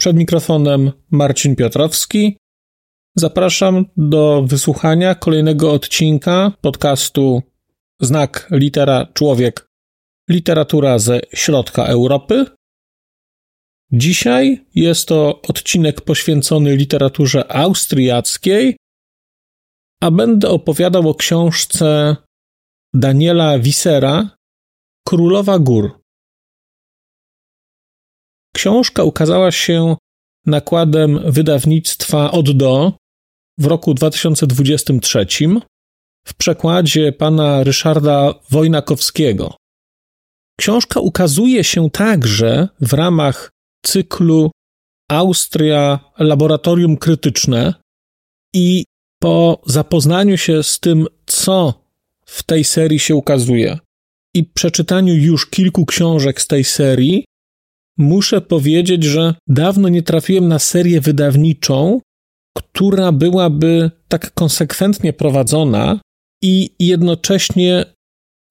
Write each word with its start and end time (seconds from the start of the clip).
Przed 0.00 0.16
mikrofonem 0.16 0.92
Marcin 1.10 1.56
Piotrowski. 1.56 2.36
Zapraszam 3.16 3.84
do 3.96 4.42
wysłuchania 4.46 5.14
kolejnego 5.14 5.72
odcinka 5.72 6.52
podcastu 6.60 7.42
Znak 8.00 8.48
litera 8.50 9.06
człowiek 9.14 9.68
literatura 10.30 10.98
ze 10.98 11.20
środka 11.34 11.84
Europy. 11.84 12.44
Dzisiaj 13.92 14.66
jest 14.74 15.08
to 15.08 15.42
odcinek 15.42 16.00
poświęcony 16.00 16.76
literaturze 16.76 17.52
austriackiej, 17.52 18.76
a 20.02 20.10
będę 20.10 20.48
opowiadał 20.48 21.08
o 21.08 21.14
książce 21.14 22.16
Daniela 22.94 23.58
Wisera 23.58 24.30
Królowa 25.08 25.58
Gór. 25.58 25.99
Książka 28.60 29.02
ukazała 29.04 29.52
się 29.52 29.96
nakładem 30.46 31.20
wydawnictwa 31.32 32.30
Od 32.30 32.56
do 32.56 32.92
w 33.58 33.66
roku 33.66 33.94
2023 33.94 35.26
w 36.26 36.34
przekładzie 36.34 37.12
pana 37.12 37.64
Ryszarda 37.64 38.34
Wojnakowskiego. 38.50 39.54
Książka 40.58 41.00
ukazuje 41.00 41.64
się 41.64 41.90
także 41.90 42.68
w 42.80 42.92
ramach 42.92 43.50
cyklu 43.86 44.50
Austria 45.10 46.00
Laboratorium 46.18 46.96
Krytyczne 46.96 47.74
i 48.54 48.84
po 49.22 49.62
zapoznaniu 49.66 50.36
się 50.36 50.62
z 50.62 50.80
tym, 50.80 51.06
co 51.26 51.84
w 52.26 52.42
tej 52.42 52.64
serii 52.64 52.98
się 52.98 53.14
ukazuje 53.14 53.78
i 54.34 54.44
przeczytaniu 54.44 55.14
już 55.14 55.46
kilku 55.46 55.86
książek 55.86 56.40
z 56.40 56.46
tej 56.46 56.64
serii, 56.64 57.24
muszę 58.00 58.40
powiedzieć, 58.40 59.04
że 59.04 59.34
dawno 59.46 59.88
nie 59.88 60.02
trafiłem 60.02 60.48
na 60.48 60.58
serię 60.58 61.00
wydawniczą, 61.00 62.00
która 62.56 63.12
byłaby 63.12 63.90
tak 64.08 64.34
konsekwentnie 64.34 65.12
prowadzona 65.12 66.00
i 66.42 66.70
jednocześnie 66.78 67.84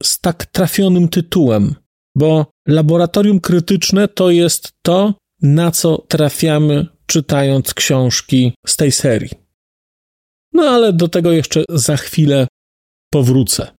z 0.02 0.20
tak 0.20 0.46
trafionym 0.46 1.08
tytułem, 1.08 1.74
bo 2.16 2.46
laboratorium 2.68 3.40
krytyczne 3.40 4.08
to 4.08 4.30
jest 4.30 4.72
to, 4.82 5.14
na 5.42 5.70
co 5.70 5.98
trafiamy 5.98 6.86
czytając 7.06 7.74
książki 7.74 8.52
z 8.66 8.76
tej 8.76 8.92
serii. 8.92 9.30
No 10.52 10.62
ale 10.62 10.92
do 10.92 11.08
tego 11.08 11.32
jeszcze 11.32 11.64
za 11.68 11.96
chwilę 11.96 12.46
powrócę. 13.12 13.70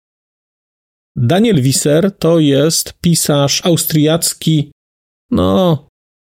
Daniel 1.17 1.63
Wisser 1.63 2.17
to 2.19 2.39
jest 2.39 2.93
pisarz 3.01 3.67
austriacki, 3.67 4.73
no, 5.31 5.89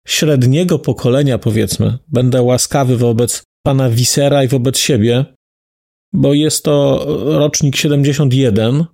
średniego 0.07 0.79
pokolenia, 0.79 1.39
powiedzmy. 1.39 1.99
Będę 2.09 2.43
łaskawy 2.43 2.97
wobec 2.97 3.43
pana 3.63 3.91
Wissera 3.91 4.45
i 4.45 4.49
wobec 4.49 4.79
siebie, 4.79 5.25
bo 6.13 6.35
jest 6.35 6.65
to 6.65 7.05
rocznik 7.39 7.77
71 7.77 8.85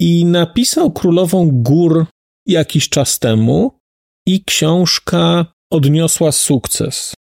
i 0.00 0.24
napisał 0.24 0.92
Królową 0.92 1.50
Gór 1.52 2.06
jakiś 2.46 2.88
czas 2.88 3.18
temu 3.18 3.78
i 4.26 4.44
książka 4.44 5.46
odniosła 5.72 6.32
sukces. 6.32 7.14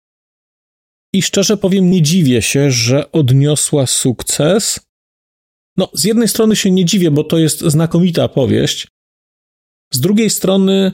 I 1.15 1.23
szczerze 1.23 1.57
powiem, 1.57 1.91
nie 1.91 2.03
dziwię 2.03 2.43
się, 2.43 2.71
że 2.71 3.13
odniosła 3.13 3.87
sukces. 3.87 4.81
No, 5.77 5.91
z 5.95 6.05
jednej 6.05 6.29
strony 6.29 6.57
się 6.57 6.71
nie 6.71 6.85
dziwię, 6.85 7.11
bo 7.11 7.25
to 7.25 7.39
jest 7.39 7.61
znakomita 7.61 8.29
powieść. 8.29 8.89
Z 9.93 10.01
drugiej 10.01 10.31
strony 10.31 10.93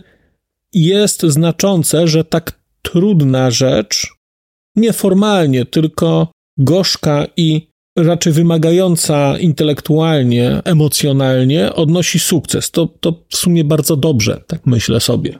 jest 0.73 1.23
znaczące, 1.23 2.09
że 2.09 2.25
tak 2.25 2.61
trudna 2.83 3.51
rzecz, 3.51 4.15
nieformalnie, 4.77 5.65
tylko 5.65 6.29
gorzka 6.59 7.27
i 7.37 7.69
raczej 7.97 8.33
wymagająca 8.33 9.39
intelektualnie, 9.39 10.63
emocjonalnie, 10.65 11.75
odnosi 11.75 12.19
sukces. 12.19 12.71
To, 12.71 12.87
to 12.87 13.25
w 13.29 13.37
sumie 13.37 13.65
bardzo 13.65 13.97
dobrze, 13.97 14.45
tak 14.47 14.67
myślę 14.67 15.01
sobie. 15.01 15.39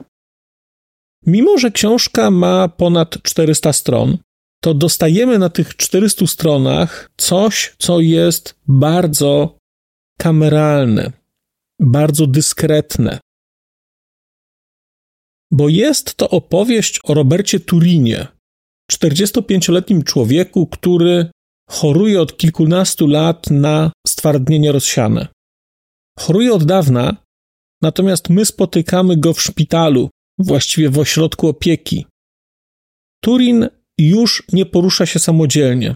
Mimo, 1.25 1.57
że 1.57 1.71
książka 1.71 2.31
ma 2.31 2.67
ponad 2.67 3.21
400 3.23 3.73
stron, 3.73 4.17
to 4.61 4.73
dostajemy 4.73 5.39
na 5.39 5.49
tych 5.49 5.75
400 5.75 6.27
stronach 6.27 7.11
coś, 7.17 7.75
co 7.77 7.99
jest 7.99 8.55
bardzo 8.67 9.57
kameralne, 10.17 11.11
bardzo 11.79 12.27
dyskretne. 12.27 13.19
Bo 15.51 15.69
jest 15.69 16.15
to 16.15 16.29
opowieść 16.29 16.99
o 17.03 17.13
Robercie 17.13 17.59
Turinie, 17.59 18.27
45-letnim 18.91 20.03
człowieku, 20.03 20.67
który 20.67 21.31
choruje 21.69 22.21
od 22.21 22.37
kilkunastu 22.37 23.07
lat 23.07 23.49
na 23.49 23.91
stwardnienie 24.07 24.71
rozsiane. 24.71 25.27
Choruje 26.19 26.53
od 26.53 26.63
dawna, 26.63 27.17
natomiast 27.81 28.29
my 28.29 28.45
spotykamy 28.45 29.17
go 29.17 29.33
w 29.33 29.41
szpitalu, 29.41 30.09
właściwie 30.37 30.89
w 30.89 30.99
ośrodku 30.99 31.47
opieki. 31.47 32.05
Turin 33.23 33.67
już 33.99 34.43
nie 34.53 34.65
porusza 34.65 35.05
się 35.05 35.19
samodzielnie. 35.19 35.95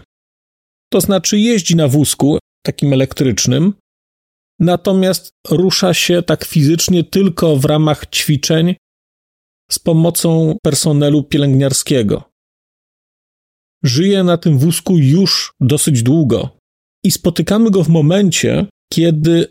To 0.92 1.00
znaczy 1.00 1.38
jeździ 1.38 1.76
na 1.76 1.88
wózku, 1.88 2.38
takim 2.66 2.92
elektrycznym, 2.92 3.74
natomiast 4.60 5.30
rusza 5.48 5.94
się 5.94 6.22
tak 6.22 6.44
fizycznie 6.44 7.04
tylko 7.04 7.56
w 7.56 7.64
ramach 7.64 8.06
ćwiczeń 8.06 8.74
z 9.72 9.78
pomocą 9.78 10.56
personelu 10.62 11.22
pielęgniarskiego. 11.22 12.22
Żyje 13.82 14.24
na 14.24 14.36
tym 14.36 14.58
wózku 14.58 14.98
już 14.98 15.54
dosyć 15.60 16.02
długo 16.02 16.48
i 17.04 17.10
spotykamy 17.10 17.70
go 17.70 17.84
w 17.84 17.88
momencie, 17.88 18.66
kiedy 18.92 19.46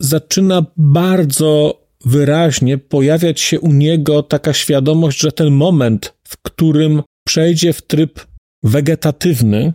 zaczyna 0.00 0.66
bardzo 0.76 1.82
wyraźnie 2.04 2.78
pojawiać 2.78 3.40
się 3.40 3.60
u 3.60 3.72
niego 3.72 4.22
taka 4.22 4.52
świadomość, 4.52 5.20
że 5.20 5.32
ten 5.32 5.50
moment, 5.50 6.14
w 6.24 6.36
którym 6.42 7.02
przejdzie 7.26 7.72
w 7.72 7.82
tryb 7.82 8.26
wegetatywny, 8.62 9.72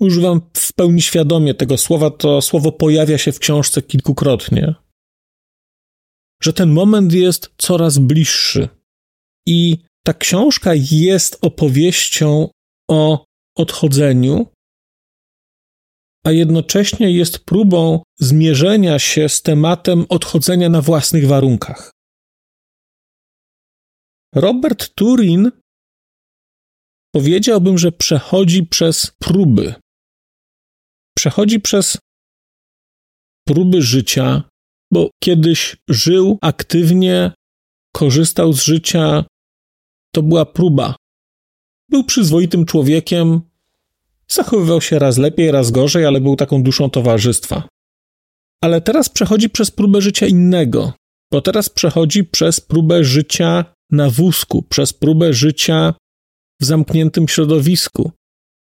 używam 0.00 0.40
w 0.56 0.72
pełni 0.72 1.02
świadomie 1.02 1.54
tego 1.54 1.78
słowa, 1.78 2.10
to 2.10 2.42
słowo 2.42 2.72
pojawia 2.72 3.18
się 3.18 3.32
w 3.32 3.38
książce 3.38 3.82
kilkukrotnie, 3.82 4.74
że 6.44 6.52
ten 6.52 6.70
moment 6.70 7.12
jest 7.12 7.50
coraz 7.58 7.98
bliższy. 7.98 8.68
I 9.46 9.78
ta 10.04 10.14
książka 10.14 10.70
jest 10.74 11.38
opowieścią 11.40 12.48
o 12.90 13.24
odchodzeniu, 13.56 14.46
a 16.24 16.32
jednocześnie 16.32 17.10
jest 17.10 17.38
próbą 17.38 18.02
zmierzenia 18.20 18.98
się 18.98 19.28
z 19.28 19.42
tematem 19.42 20.06
odchodzenia 20.08 20.68
na 20.68 20.82
własnych 20.82 21.26
warunkach. 21.26 21.90
Robert 24.34 24.94
Turin 24.94 25.50
powiedziałbym, 27.14 27.78
że 27.78 27.92
przechodzi 27.92 28.66
przez 28.66 29.12
próby. 29.18 29.74
Przechodzi 31.16 31.60
przez 31.60 31.98
próby 33.46 33.82
życia, 33.82 34.42
bo 34.92 35.10
kiedyś 35.22 35.76
żył 35.88 36.38
aktywnie, 36.40 37.32
korzystał 37.92 38.52
z 38.52 38.62
życia. 38.62 39.24
To 40.14 40.22
była 40.22 40.46
próba. 40.46 40.96
Był 41.88 42.04
przyzwoitym 42.04 42.64
człowiekiem, 42.64 43.40
zachowywał 44.28 44.80
się 44.80 44.98
raz 44.98 45.18
lepiej, 45.18 45.50
raz 45.50 45.70
gorzej, 45.70 46.06
ale 46.06 46.20
był 46.20 46.36
taką 46.36 46.62
duszą 46.62 46.90
towarzystwa. 46.90 47.68
Ale 48.62 48.80
teraz 48.80 49.08
przechodzi 49.08 49.50
przez 49.50 49.70
próbę 49.70 50.00
życia 50.00 50.26
innego, 50.26 50.92
bo 51.32 51.40
teraz 51.40 51.68
przechodzi 51.68 52.24
przez 52.24 52.60
próbę 52.60 53.04
życia 53.04 53.64
na 53.90 54.10
wózku, 54.10 54.62
przez 54.62 54.92
próbę 54.92 55.32
życia 55.32 55.94
w 56.60 56.64
zamkniętym 56.64 57.28
środowisku, 57.28 58.12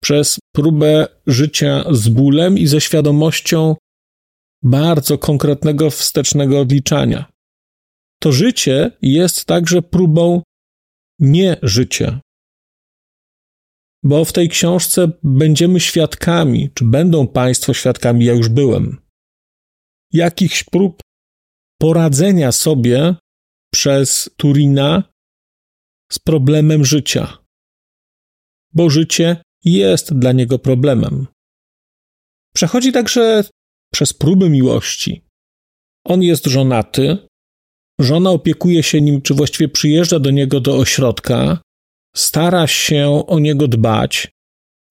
przez 0.04 0.39
próbę 0.56 1.07
życia 1.27 1.84
z 1.92 2.10
bólem 2.10 2.57
i 2.57 2.68
ze 2.68 2.81
świadomością 2.81 3.75
bardzo 4.63 5.18
konkretnego 5.18 5.90
wstecznego 5.90 6.60
odliczania. 6.60 7.31
To 8.22 8.31
życie 8.31 8.92
jest 9.02 9.46
także 9.46 9.81
próbą 9.81 10.44
nie 11.19 11.58
życie. 11.62 12.19
Bo 14.04 14.25
w 14.25 14.34
tej 14.34 14.50
książce 14.50 15.12
będziemy 15.24 15.80
świadkami, 15.80 16.69
czy 16.74 16.86
będą 16.86 17.28
Państwo 17.28 17.74
świadkami, 17.74 18.25
ja 18.25 18.34
już 18.34 18.50
byłem, 18.50 19.02
jakichś 20.13 20.63
prób 20.63 21.02
poradzenia 21.80 22.52
sobie 22.52 23.16
przez 23.74 24.30
Turina 24.38 25.04
z 26.12 26.19
problemem 26.19 26.86
życia. 26.86 27.38
Bo 28.74 28.90
życie 28.90 29.42
jest 29.63 30.19
dla 30.19 30.31
niego 30.31 30.60
problemem. 30.60 31.28
Przechodzi 32.54 32.92
także 32.92 33.44
przez 33.94 34.14
próby 34.14 34.50
miłości. 34.50 35.22
On 36.06 36.24
jest 36.24 36.46
żonaty, 36.46 37.18
żona 38.00 38.30
opiekuje 38.30 38.84
się 38.84 39.02
nim, 39.02 39.22
czy 39.22 39.34
właściwie 39.34 39.70
przyjeżdża 39.70 40.20
do 40.20 40.32
niego 40.32 40.60
do 40.60 40.78
ośrodka, 40.78 41.62
stara 42.16 42.68
się 42.68 43.24
o 43.28 43.40
niego 43.40 43.68
dbać, 43.68 44.32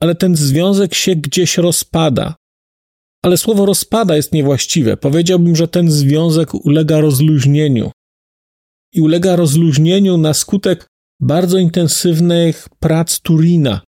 ale 0.02 0.14
ten 0.14 0.36
związek 0.36 0.94
się 0.94 1.16
gdzieś 1.16 1.58
rozpada. 1.58 2.34
Ale 3.24 3.36
słowo 3.36 3.66
rozpada 3.66 4.16
jest 4.16 4.32
niewłaściwe. 4.32 4.96
Powiedziałbym, 4.96 5.56
że 5.56 5.68
ten 5.68 5.90
związek 5.90 6.54
ulega 6.54 7.00
rozluźnieniu. 7.00 7.90
I 8.94 9.00
ulega 9.00 9.36
rozluźnieniu 9.36 10.16
na 10.16 10.34
skutek 10.34 10.86
bardzo 11.20 11.58
intensywnych 11.58 12.68
prac 12.78 13.20
Turina. 13.20 13.80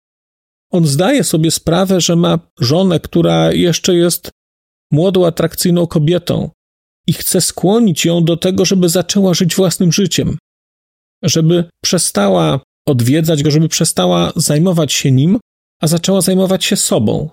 On 0.73 0.87
zdaje 0.87 1.25
sobie 1.25 1.51
sprawę, 1.51 2.01
że 2.01 2.17
ma 2.17 2.39
żonę, 2.61 3.01
która 3.01 3.53
jeszcze 3.53 3.95
jest 3.95 4.31
młodą, 4.93 5.27
atrakcyjną 5.27 5.87
kobietą 5.87 6.51
i 7.07 7.13
chce 7.13 7.41
skłonić 7.41 8.05
ją 8.05 8.25
do 8.25 8.37
tego, 8.37 8.65
żeby 8.65 8.89
zaczęła 8.89 9.35
żyć 9.35 9.55
własnym 9.55 9.93
życiem, 9.93 10.39
żeby 11.23 11.65
przestała 11.85 12.61
odwiedzać 12.89 13.43
go, 13.43 13.51
żeby 13.51 13.69
przestała 13.69 14.33
zajmować 14.37 14.93
się 14.93 15.13
nim, 15.13 15.39
a 15.81 15.87
zaczęła 15.87 16.21
zajmować 16.21 16.65
się 16.65 16.77
sobą. 16.77 17.31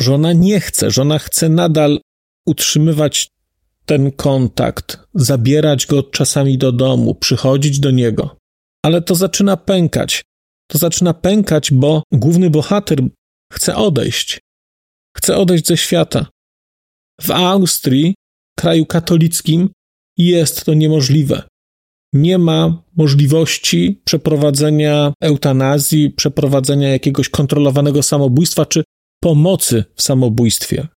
Żona 0.00 0.32
nie 0.32 0.60
chce, 0.60 0.90
żona 0.90 1.18
chce 1.18 1.48
nadal 1.48 2.00
utrzymywać 2.46 3.28
ten 3.86 4.12
kontakt, 4.12 4.98
zabierać 5.14 5.86
go 5.86 6.02
czasami 6.02 6.58
do 6.58 6.72
domu, 6.72 7.14
przychodzić 7.14 7.80
do 7.80 7.90
niego. 7.90 8.36
Ale 8.84 9.02
to 9.02 9.14
zaczyna 9.14 9.56
pękać. 9.56 10.22
To 10.66 10.78
zaczyna 10.78 11.14
pękać, 11.14 11.72
bo 11.72 12.02
główny 12.12 12.50
bohater 12.50 12.98
chce 13.52 13.76
odejść. 13.76 14.40
Chce 15.16 15.36
odejść 15.36 15.66
ze 15.66 15.76
świata. 15.76 16.26
W 17.20 17.30
Austrii, 17.30 18.14
kraju 18.58 18.86
katolickim, 18.86 19.70
jest 20.18 20.64
to 20.64 20.74
niemożliwe. 20.74 21.42
Nie 22.12 22.38
ma 22.38 22.82
możliwości 22.96 24.02
przeprowadzenia 24.04 25.12
eutanazji, 25.20 26.10
przeprowadzenia 26.10 26.88
jakiegoś 26.88 27.28
kontrolowanego 27.28 28.02
samobójstwa 28.02 28.66
czy 28.66 28.84
pomocy 29.22 29.84
w 29.94 30.02
samobójstwie. 30.02 30.88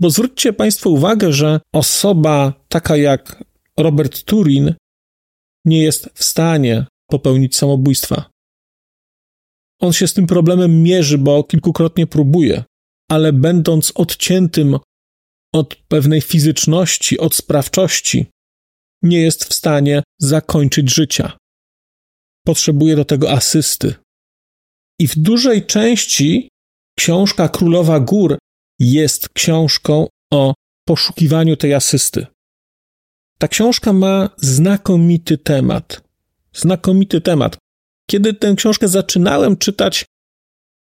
Bo 0.00 0.10
zwróćcie 0.10 0.52
Państwo 0.52 0.90
uwagę, 0.90 1.32
że 1.32 1.60
osoba 1.72 2.64
taka 2.68 2.96
jak 2.96 3.44
Robert 3.78 4.22
Turin 4.22 4.74
nie 5.64 5.82
jest 5.82 6.10
w 6.14 6.24
stanie 6.24 6.86
popełnić 7.10 7.56
samobójstwa. 7.56 8.30
On 9.80 9.92
się 9.92 10.06
z 10.06 10.14
tym 10.14 10.26
problemem 10.26 10.82
mierzy, 10.82 11.18
bo 11.18 11.44
kilkukrotnie 11.44 12.06
próbuje, 12.06 12.64
ale 13.10 13.32
będąc 13.32 13.92
odciętym 13.94 14.78
od 15.54 15.76
pewnej 15.76 16.20
fizyczności, 16.20 17.18
od 17.18 17.34
sprawczości, 17.34 18.26
nie 19.02 19.20
jest 19.20 19.44
w 19.44 19.54
stanie 19.54 20.02
zakończyć 20.20 20.94
życia. 20.94 21.36
Potrzebuje 22.46 22.96
do 22.96 23.04
tego 23.04 23.32
asysty. 23.32 23.94
I 25.00 25.08
w 25.08 25.18
dużej 25.18 25.66
części 25.66 26.48
książka 26.98 27.48
Królowa 27.48 28.00
Gór 28.00 28.38
jest 28.80 29.28
książką 29.28 30.06
o 30.32 30.54
poszukiwaniu 30.88 31.56
tej 31.56 31.74
asysty. 31.74 32.26
Ta 33.38 33.48
książka 33.48 33.92
ma 33.92 34.30
znakomity 34.36 35.38
temat. 35.38 36.02
Znakomity 36.52 37.20
temat. 37.20 37.58
Kiedy 38.10 38.34
tę 38.34 38.54
książkę 38.54 38.88
zaczynałem 38.88 39.56
czytać, 39.56 40.04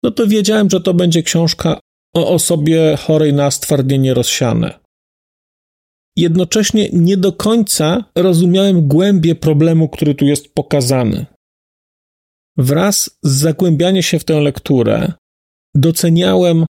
no 0.03 0.11
to 0.11 0.27
wiedziałem, 0.27 0.69
że 0.69 0.81
to 0.81 0.93
będzie 0.93 1.23
książka 1.23 1.79
o 2.15 2.30
osobie 2.30 2.98
chorej 2.98 3.33
na 3.33 3.51
stwardnienie 3.51 4.13
rozsiane. 4.13 4.80
Jednocześnie 6.18 6.89
nie 6.94 7.18
do 7.18 7.33
końca 7.33 8.04
rozumiałem 8.15 8.88
głębię 8.88 9.36
problemu, 9.36 9.89
który 9.89 10.15
tu 10.15 10.25
jest 10.25 10.54
pokazany. 10.54 11.25
Wraz 12.57 13.19
z 13.24 13.31
zagłębianiem 13.31 14.04
się 14.04 14.19
w 14.19 14.24
tę 14.24 14.42
lekturę 14.42 15.13
doceniałem 15.75 16.65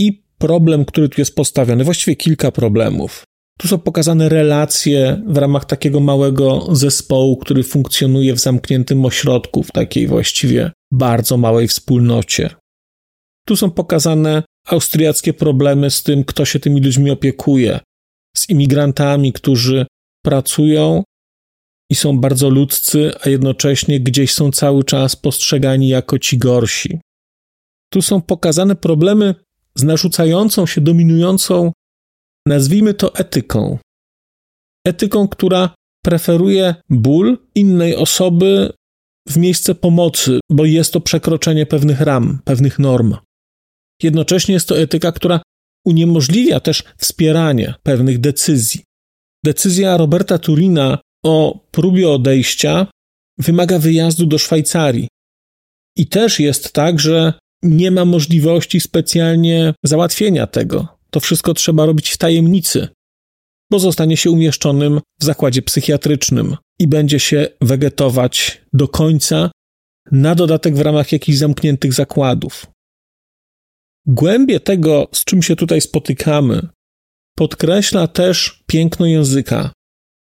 i 0.00 0.22
problem, 0.38 0.84
który 0.84 1.08
tu 1.08 1.20
jest 1.20 1.34
postawiony, 1.34 1.84
właściwie 1.84 2.16
kilka 2.16 2.52
problemów. 2.52 3.24
Tu 3.58 3.68
są 3.68 3.78
pokazane 3.78 4.28
relacje 4.28 5.22
w 5.26 5.36
ramach 5.36 5.64
takiego 5.64 6.00
małego 6.00 6.76
zespołu, 6.76 7.36
który 7.36 7.62
funkcjonuje 7.62 8.34
w 8.34 8.38
zamkniętym 8.38 9.04
ośrodku, 9.04 9.62
w 9.62 9.72
takiej 9.72 10.06
właściwie 10.06 10.72
bardzo 10.92 11.36
małej 11.36 11.68
wspólnocie. 11.68 12.50
Tu 13.48 13.56
są 13.56 13.70
pokazane 13.70 14.42
austriackie 14.72 15.32
problemy 15.32 15.90
z 15.90 16.02
tym, 16.02 16.24
kto 16.24 16.44
się 16.44 16.60
tymi 16.60 16.80
ludźmi 16.80 17.10
opiekuje, 17.10 17.80
z 18.36 18.48
imigrantami, 18.50 19.32
którzy 19.32 19.86
pracują 20.24 21.02
i 21.90 21.94
są 21.94 22.18
bardzo 22.18 22.50
ludzcy, 22.50 23.10
a 23.20 23.28
jednocześnie 23.28 24.00
gdzieś 24.00 24.34
są 24.34 24.50
cały 24.50 24.84
czas 24.84 25.16
postrzegani 25.16 25.88
jako 25.88 26.18
ci 26.18 26.38
gorsi. 26.38 27.00
Tu 27.92 28.02
są 28.02 28.20
pokazane 28.22 28.76
problemy 28.76 29.34
z 29.74 29.82
narzucającą 29.82 30.66
się, 30.66 30.80
dominującą, 30.80 31.72
nazwijmy 32.46 32.94
to 32.94 33.14
etyką. 33.14 33.78
Etyką, 34.86 35.28
która 35.28 35.74
preferuje 36.04 36.74
ból 36.90 37.38
innej 37.54 37.96
osoby 37.96 38.72
w 39.28 39.36
miejsce 39.36 39.74
pomocy, 39.74 40.40
bo 40.50 40.64
jest 40.64 40.92
to 40.92 41.00
przekroczenie 41.00 41.66
pewnych 41.66 42.00
ram, 42.00 42.38
pewnych 42.44 42.78
norm. 42.78 43.16
Jednocześnie 44.02 44.54
jest 44.54 44.68
to 44.68 44.78
etyka, 44.78 45.12
która 45.12 45.40
uniemożliwia 45.86 46.60
też 46.60 46.84
wspieranie 46.96 47.74
pewnych 47.82 48.18
decyzji. 48.18 48.80
Decyzja 49.44 49.96
Roberta 49.96 50.38
Turina 50.38 50.98
o 51.24 51.60
próbie 51.70 52.10
odejścia 52.10 52.86
wymaga 53.38 53.78
wyjazdu 53.78 54.26
do 54.26 54.38
Szwajcarii. 54.38 55.08
I 55.96 56.06
też 56.06 56.40
jest 56.40 56.72
tak, 56.72 57.00
że 57.00 57.32
nie 57.62 57.90
ma 57.90 58.04
możliwości 58.04 58.80
specjalnie 58.80 59.74
załatwienia 59.84 60.46
tego. 60.46 60.88
To 61.10 61.20
wszystko 61.20 61.54
trzeba 61.54 61.86
robić 61.86 62.10
w 62.10 62.18
tajemnicy, 62.18 62.88
bo 63.70 63.78
zostanie 63.78 64.16
się 64.16 64.30
umieszczonym 64.30 65.00
w 65.20 65.24
zakładzie 65.24 65.62
psychiatrycznym 65.62 66.56
i 66.78 66.86
będzie 66.86 67.20
się 67.20 67.48
wegetować 67.60 68.62
do 68.72 68.88
końca, 68.88 69.50
na 70.12 70.34
dodatek 70.34 70.76
w 70.76 70.80
ramach 70.80 71.12
jakichś 71.12 71.38
zamkniętych 71.38 71.92
zakładów. 71.92 72.66
Głębie 74.08 74.60
tego, 74.60 75.08
z 75.14 75.24
czym 75.24 75.42
się 75.42 75.56
tutaj 75.56 75.80
spotykamy, 75.80 76.68
podkreśla 77.36 78.06
też 78.06 78.64
piękno 78.66 79.06
języka. 79.06 79.72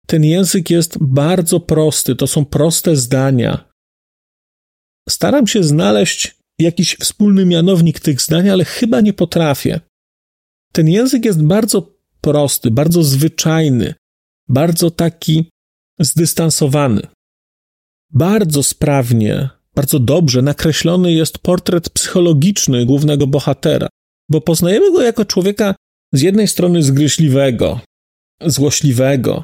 Ten 0.07 0.23
język 0.23 0.69
jest 0.69 0.97
bardzo 1.01 1.59
prosty, 1.59 2.15
to 2.15 2.27
są 2.27 2.45
proste 2.45 2.95
zdania. 2.95 3.71
Staram 5.09 5.47
się 5.47 5.63
znaleźć 5.63 6.37
jakiś 6.59 6.95
wspólny 6.95 7.45
mianownik 7.45 7.99
tych 7.99 8.21
zdań, 8.21 8.49
ale 8.49 8.65
chyba 8.65 9.01
nie 9.01 9.13
potrafię. 9.13 9.79
Ten 10.73 10.89
język 10.89 11.25
jest 11.25 11.43
bardzo 11.43 11.97
prosty, 12.21 12.71
bardzo 12.71 13.03
zwyczajny, 13.03 13.93
bardzo 14.49 14.91
taki 14.91 15.49
zdystansowany. 15.99 17.01
Bardzo 18.09 18.63
sprawnie, 18.63 19.49
bardzo 19.77 19.99
dobrze 19.99 20.41
nakreślony 20.41 21.13
jest 21.13 21.37
portret 21.37 21.89
psychologiczny 21.89 22.85
głównego 22.85 23.27
bohatera, 23.27 23.87
bo 24.29 24.41
poznajemy 24.41 24.91
go 24.91 25.01
jako 25.01 25.25
człowieka 25.25 25.75
z 26.13 26.21
jednej 26.21 26.47
strony 26.47 26.83
zgryźliwego, 26.83 27.79
złośliwego, 28.41 29.43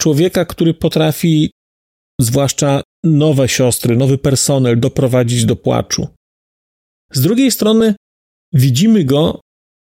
człowieka, 0.00 0.44
który 0.44 0.74
potrafi 0.74 1.50
zwłaszcza 2.20 2.82
nowe 3.04 3.48
siostry, 3.48 3.96
nowy 3.96 4.18
personel 4.18 4.80
doprowadzić 4.80 5.44
do 5.44 5.56
płaczu. 5.56 6.08
Z 7.12 7.20
drugiej 7.20 7.50
strony 7.50 7.94
widzimy 8.52 9.04
go, 9.04 9.40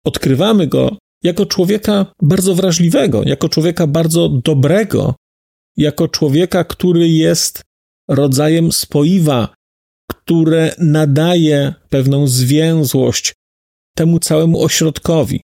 odkrywamy 0.06 0.66
go 0.66 0.98
jako 1.22 1.46
człowieka 1.46 2.06
bardzo 2.22 2.54
wrażliwego, 2.54 3.22
jako 3.24 3.48
człowieka 3.48 3.86
bardzo 3.86 4.28
dobrego, 4.28 5.14
jako 5.76 6.08
człowieka, 6.08 6.64
który 6.64 7.08
jest 7.08 7.62
rodzajem 8.08 8.72
spoiwa, 8.72 9.54
które 10.10 10.74
nadaje 10.78 11.74
pewną 11.88 12.26
zwięzłość 12.28 13.34
temu 13.96 14.18
całemu 14.18 14.62
ośrodkowi. 14.62 15.40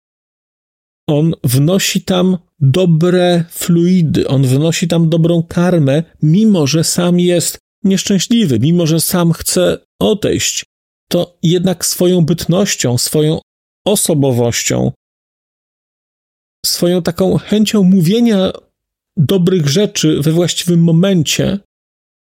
On 1.09 1.33
wnosi 1.43 2.01
tam 2.01 2.37
dobre 2.59 3.43
fluidy, 3.49 4.27
on 4.27 4.43
wnosi 4.43 4.87
tam 4.87 5.09
dobrą 5.09 5.43
karmę, 5.43 6.03
mimo 6.21 6.67
że 6.67 6.83
sam 6.83 7.19
jest 7.19 7.57
nieszczęśliwy, 7.83 8.59
mimo 8.59 8.87
że 8.87 8.99
sam 9.01 9.33
chce 9.33 9.77
odejść, 10.01 10.65
to 11.09 11.37
jednak 11.43 11.85
swoją 11.85 12.25
bytnością, 12.25 12.97
swoją 12.97 13.39
osobowością, 13.85 14.91
swoją 16.65 17.01
taką 17.01 17.37
chęcią 17.37 17.83
mówienia 17.83 18.51
dobrych 19.17 19.67
rzeczy 19.67 20.21
we 20.21 20.31
właściwym 20.31 20.83
momencie, 20.83 21.59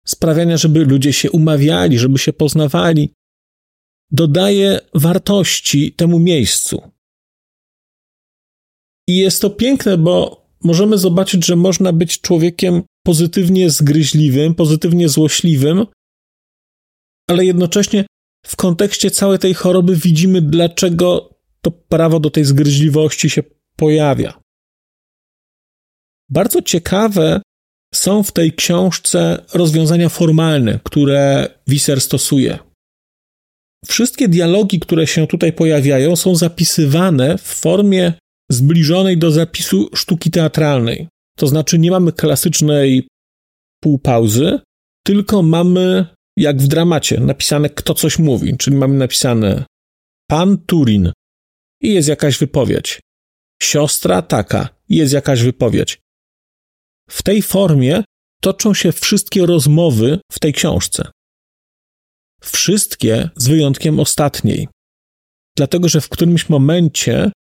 sprawiania, 0.07 0.57
żeby 0.57 0.85
ludzie 0.85 1.12
się 1.12 1.30
umawiali, 1.30 1.99
żeby 1.99 2.19
się 2.19 2.33
poznawali, 2.33 3.14
dodaje 4.11 4.80
wartości 4.95 5.92
temu 5.92 6.19
miejscu. 6.19 6.83
I 9.09 9.16
jest 9.16 9.42
to 9.42 9.50
piękne, 9.50 9.99
bo 9.99 10.47
możemy 10.64 10.99
zobaczyć, 10.99 11.47
że 11.47 11.57
można 11.57 11.92
być 11.92 12.21
człowiekiem 12.21 12.83
pozytywnie 13.02 13.71
zgryźliwym, 13.71 14.54
pozytywnie 14.54 15.09
złośliwym, 15.09 15.87
ale 17.28 17.45
jednocześnie 17.45 18.04
w 18.47 18.57
kontekście 18.57 19.11
całej 19.11 19.38
tej 19.38 19.54
choroby 19.54 19.97
widzimy, 19.97 20.42
dlaczego 20.42 21.35
to 21.61 21.71
prawo 21.71 22.21
do 22.21 22.30
tej 22.30 22.45
zgryźliwości 22.45 23.30
się 23.30 23.42
pojawia. 23.76 24.40
Bardzo 26.28 26.62
ciekawe 26.62 27.42
są 27.94 28.23
w 28.23 28.32
tej 28.32 28.52
książce 28.52 29.44
rozwiązania 29.54 30.09
formalne, 30.09 30.80
które 30.85 31.49
Wiser 31.66 32.00
stosuje. 32.00 32.59
Wszystkie 33.87 34.28
dialogi, 34.28 34.80
które 34.80 35.06
się 35.06 35.26
tutaj 35.26 35.52
pojawiają, 35.52 36.16
są 36.16 36.37
zapisywane 36.37 37.38
w 37.38 37.42
formie 37.42 38.12
zbliżonej 38.50 39.18
do 39.18 39.30
zapisu 39.30 39.90
sztuki 39.94 40.30
teatralnej. 40.30 41.09
To 41.38 41.47
znaczy, 41.47 41.78
nie 41.78 41.90
mamy 41.90 42.12
klasycznej 42.12 43.09
półpauzy, 43.82 44.59
tylko 45.06 45.42
mamy, 45.42 46.06
jak 46.37 46.59
w 46.59 46.66
dramacie, 46.66 47.20
napisane 47.20 47.70
kto 47.70 47.94
coś 47.94 48.18
mówi, 48.18 48.56
czyli 48.56 48.76
mamy 48.76 48.94
napisane 48.94 49.64
pan 50.30 50.59
Turin 50.59 51.12
i 51.82 51.94
jest 51.94 52.09
jakaś 52.09 52.38
wypowiedź. 52.38 53.00
Siostra 53.62 54.23
taka, 54.23 54.68
jest 54.88 55.12
jakaś 55.12 55.42
wypowiedź. 55.42 55.99
W 57.11 57.23
tej 57.23 57.43
formie 57.43 58.05
toczą 58.40 58.75
się 58.75 58.93
wszystkie 58.93 59.47
rozmowy 59.47 60.21
w 60.33 60.38
tej 60.38 60.52
książce. 60.52 61.11
Wszystkie 62.43 63.31
z 63.37 63.49
wyjątkiem 63.49 64.00
ostatniej. 64.00 64.69
Dlatego, 65.57 65.88
że 65.88 66.00
w 66.00 66.09
którymś 66.09 66.49
momencie 66.49 67.33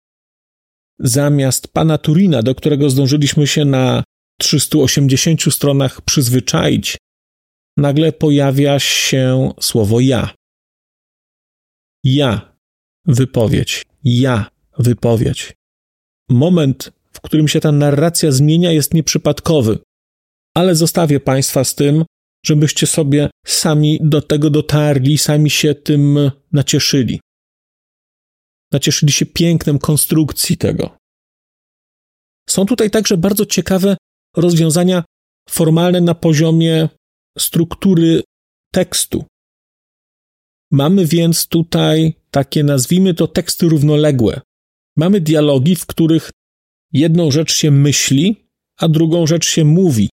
zamiast 0.99 1.67
pana 1.67 1.97
Turina, 1.97 2.43
do 2.43 2.55
którego 2.55 2.89
zdążyliśmy 2.89 3.47
się 3.47 3.65
na 3.65 4.03
380 4.39 5.53
stronach 5.53 6.01
przyzwyczaić, 6.01 6.97
nagle 7.77 8.11
pojawia 8.11 8.79
się 8.79 9.51
słowo 9.61 9.99
ja. 9.99 10.33
Ja, 12.03 12.57
wypowiedź, 13.05 13.85
ja, 14.03 14.49
wypowiedź. 14.79 15.53
Moment, 16.29 16.91
w 17.13 17.21
którym 17.21 17.47
się 17.47 17.59
ta 17.59 17.71
narracja 17.71 18.31
zmienia, 18.31 18.71
jest 18.71 18.93
nieprzypadkowy, 18.93 19.79
ale 20.55 20.75
zostawię 20.75 21.19
Państwa 21.19 21.63
z 21.63 21.75
tym, 21.75 22.05
żebyście 22.45 22.87
sobie 22.87 23.29
sami 23.45 23.99
do 24.01 24.21
tego 24.21 24.49
dotarli, 24.49 25.17
sami 25.17 25.49
się 25.49 25.75
tym 25.75 26.31
nacieszyli. 26.51 27.19
Nacieszyli 28.71 29.11
się 29.11 29.25
pięknem 29.25 29.79
konstrukcji 29.79 30.57
tego. 30.57 30.97
Są 32.49 32.65
tutaj 32.65 32.89
także 32.89 33.17
bardzo 33.17 33.45
ciekawe 33.45 33.97
rozwiązania 34.37 35.03
formalne 35.49 36.01
na 36.01 36.15
poziomie 36.15 36.89
struktury 37.39 38.23
tekstu. 38.73 39.25
Mamy 40.71 41.05
więc 41.05 41.47
tutaj 41.47 42.13
takie, 42.31 42.63
nazwijmy 42.63 43.13
to, 43.13 43.27
teksty 43.27 43.69
równoległe. 43.69 44.41
Mamy 44.97 45.21
dialogi, 45.21 45.75
w 45.75 45.85
których 45.85 46.31
jedną 46.93 47.31
rzecz 47.31 47.53
się 47.53 47.71
myśli, 47.71 48.49
a 48.79 48.87
drugą 48.87 49.27
rzecz 49.27 49.47
się 49.47 49.65
mówi. 49.65 50.09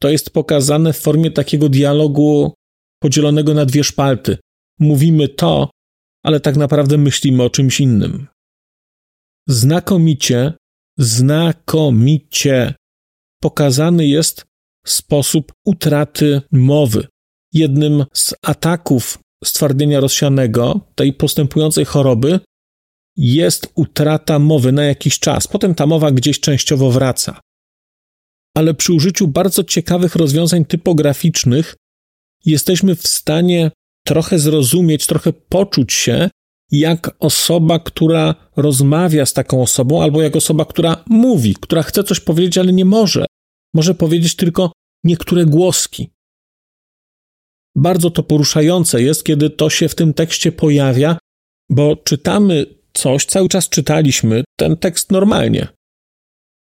To 0.00 0.08
jest 0.08 0.30
pokazane 0.30 0.92
w 0.92 0.98
formie 0.98 1.30
takiego 1.30 1.68
dialogu 1.68 2.54
podzielonego 3.02 3.54
na 3.54 3.64
dwie 3.64 3.84
szpalty. 3.84 4.38
Mówimy 4.78 5.28
to, 5.28 5.70
ale 6.24 6.40
tak 6.40 6.56
naprawdę 6.56 6.98
myślimy 6.98 7.42
o 7.42 7.50
czymś 7.50 7.80
innym. 7.80 8.26
Znakomicie, 9.48 10.52
znakomicie 10.98 12.74
pokazany 13.42 14.06
jest 14.06 14.44
sposób 14.86 15.52
utraty 15.64 16.42
mowy. 16.52 17.06
Jednym 17.52 18.04
z 18.12 18.34
ataków 18.42 19.18
stwardnienia 19.44 20.00
rozsianego, 20.00 20.80
tej 20.94 21.12
postępującej 21.12 21.84
choroby, 21.84 22.40
jest 23.16 23.72
utrata 23.74 24.38
mowy 24.38 24.72
na 24.72 24.84
jakiś 24.84 25.18
czas. 25.18 25.46
Potem 25.46 25.74
ta 25.74 25.86
mowa 25.86 26.10
gdzieś 26.10 26.40
częściowo 26.40 26.90
wraca. 26.90 27.40
Ale 28.54 28.74
przy 28.74 28.92
użyciu 28.92 29.28
bardzo 29.28 29.64
ciekawych 29.64 30.16
rozwiązań 30.16 30.64
typograficznych 30.64 31.76
jesteśmy 32.44 32.94
w 32.94 33.06
stanie 33.06 33.70
trochę 34.06 34.38
zrozumieć, 34.38 35.06
trochę 35.06 35.32
poczuć 35.32 35.92
się 35.92 36.30
jak 36.70 37.16
osoba, 37.18 37.78
która 37.78 38.34
rozmawia 38.56 39.26
z 39.26 39.32
taką 39.32 39.62
osobą, 39.62 40.02
albo 40.02 40.22
jak 40.22 40.36
osoba, 40.36 40.64
która 40.64 41.04
mówi, 41.06 41.54
która 41.60 41.82
chce 41.82 42.04
coś 42.04 42.20
powiedzieć, 42.20 42.58
ale 42.58 42.72
nie 42.72 42.84
może. 42.84 43.26
Może 43.74 43.94
powiedzieć 43.94 44.36
tylko 44.36 44.72
niektóre 45.04 45.44
głoski. 45.44 46.10
Bardzo 47.76 48.10
to 48.10 48.22
poruszające 48.22 49.02
jest, 49.02 49.24
kiedy 49.24 49.50
to 49.50 49.70
się 49.70 49.88
w 49.88 49.94
tym 49.94 50.14
tekście 50.14 50.52
pojawia, 50.52 51.18
bo 51.70 51.96
czytamy 51.96 52.75
coś, 52.98 53.24
cały 53.24 53.48
czas 53.48 53.68
czytaliśmy 53.68 54.44
ten 54.58 54.76
tekst 54.76 55.10
normalnie. 55.10 55.68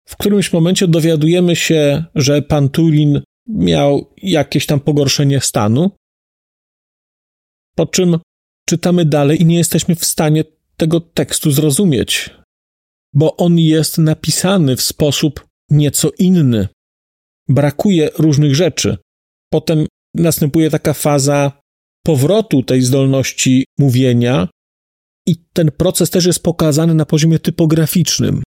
W 0.09 0.17
którymś 0.17 0.53
momencie 0.53 0.89
dowiadujemy 0.89 1.57
się, 1.57 2.05
że 2.15 2.43
pan 2.43 2.69
Turin 2.69 3.23
miał 3.49 4.15
jakieś 4.17 4.67
tam 4.67 4.81
pogorszenie 4.81 5.41
stanu, 5.41 5.91
po 7.75 7.87
czym 7.87 8.19
czytamy 8.69 9.05
dalej 9.05 9.43
i 9.43 9.47
nie 9.47 9.57
jesteśmy 9.57 9.95
w 9.95 10.05
stanie 10.05 10.45
tego 10.77 11.01
tekstu 11.01 11.51
zrozumieć, 11.51 12.31
bo 13.15 13.37
on 13.37 13.59
jest 13.59 13.99
napisany 13.99 14.77
w 14.77 14.83
sposób 14.83 15.47
nieco 15.71 16.11
inny. 16.19 16.69
Brakuje 17.49 18.11
różnych 18.19 18.55
rzeczy. 18.55 18.97
Potem 19.53 19.87
następuje 20.15 20.71
taka 20.71 20.93
faza 20.93 21.53
powrotu 22.07 22.63
tej 22.63 22.83
zdolności 22.83 23.65
mówienia, 23.79 24.49
i 25.29 25.37
ten 25.53 25.71
proces 25.71 26.11
też 26.11 26.27
jest 26.27 26.43
pokazany 26.43 26.95
na 26.95 27.07
poziomie 27.07 27.39
typograficznym. 27.39 28.43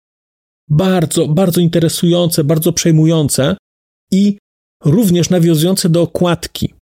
Bardzo, 0.69 1.29
bardzo 1.29 1.61
interesujące, 1.61 2.45
bardzo 2.45 2.73
przejmujące 2.73 3.57
i 4.13 4.39
również 4.85 5.31
nawiązujące 5.31 5.89
do 5.89 6.03
okładki. 6.03 6.75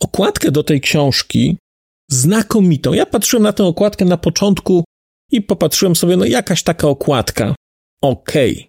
Okładkę 0.00 0.50
do 0.50 0.62
tej 0.62 0.80
książki 0.80 1.58
znakomitą. 2.10 2.92
Ja 2.92 3.06
patrzyłem 3.06 3.42
na 3.42 3.52
tę 3.52 3.64
okładkę 3.64 4.04
na 4.04 4.16
początku 4.16 4.84
i 5.32 5.42
popatrzyłem 5.42 5.96
sobie, 5.96 6.16
no 6.16 6.24
jakaś 6.24 6.62
taka 6.62 6.88
okładka. 6.88 7.54
Okej. 8.02 8.52
Okay. 8.52 8.68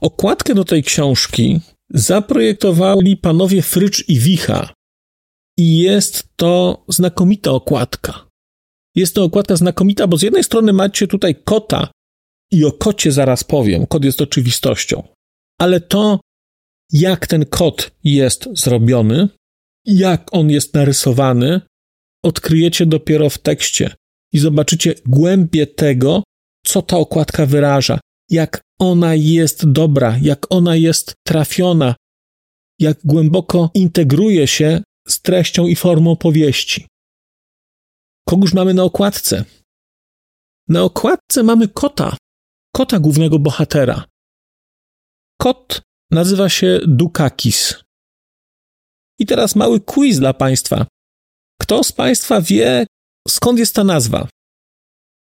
Okładkę 0.00 0.54
do 0.54 0.64
tej 0.64 0.82
książki 0.82 1.60
zaprojektowali 1.90 3.16
panowie 3.16 3.62
Frycz 3.62 4.08
i 4.08 4.18
Wicha. 4.18 4.72
I 5.58 5.78
jest 5.78 6.28
to 6.36 6.84
znakomita 6.88 7.50
okładka. 7.50 8.31
Jest 8.94 9.14
to 9.14 9.24
okładka 9.24 9.56
znakomita, 9.56 10.06
bo 10.06 10.16
z 10.16 10.22
jednej 10.22 10.44
strony 10.44 10.72
macie 10.72 11.06
tutaj 11.06 11.34
kota 11.34 11.90
i 12.52 12.64
o 12.64 12.72
kocie 12.72 13.12
zaraz 13.12 13.44
powiem. 13.44 13.86
Kot 13.86 14.04
jest 14.04 14.20
oczywistością. 14.20 15.02
Ale 15.60 15.80
to, 15.80 16.20
jak 16.92 17.26
ten 17.26 17.46
kot 17.46 17.90
jest 18.04 18.48
zrobiony, 18.52 19.28
jak 19.86 20.34
on 20.34 20.50
jest 20.50 20.74
narysowany, 20.74 21.60
odkryjecie 22.24 22.86
dopiero 22.86 23.30
w 23.30 23.38
tekście 23.38 23.94
i 24.32 24.38
zobaczycie 24.38 24.94
głębię 25.06 25.66
tego, 25.66 26.22
co 26.66 26.82
ta 26.82 26.96
okładka 26.96 27.46
wyraża, 27.46 28.00
jak 28.30 28.60
ona 28.80 29.14
jest 29.14 29.70
dobra, 29.70 30.18
jak 30.22 30.46
ona 30.50 30.76
jest 30.76 31.14
trafiona, 31.26 31.94
jak 32.78 32.98
głęboko 33.04 33.70
integruje 33.74 34.46
się 34.46 34.82
z 35.08 35.20
treścią 35.22 35.66
i 35.66 35.76
formą 35.76 36.16
powieści. 36.16 36.86
Kogóż 38.28 38.54
mamy 38.54 38.74
na 38.74 38.82
okładce? 38.82 39.44
Na 40.68 40.82
okładce 40.82 41.42
mamy 41.42 41.68
kota, 41.68 42.16
kota 42.76 42.98
głównego 43.00 43.38
bohatera. 43.38 44.04
Kot 45.40 45.82
nazywa 46.10 46.48
się 46.48 46.80
Dukakis. 46.86 47.74
I 49.18 49.26
teraz 49.26 49.56
mały 49.56 49.80
quiz 49.80 50.18
dla 50.18 50.34
Państwa. 50.34 50.86
Kto 51.60 51.84
z 51.84 51.92
Państwa 51.92 52.40
wie, 52.40 52.86
skąd 53.28 53.58
jest 53.58 53.74
ta 53.74 53.84
nazwa? 53.84 54.28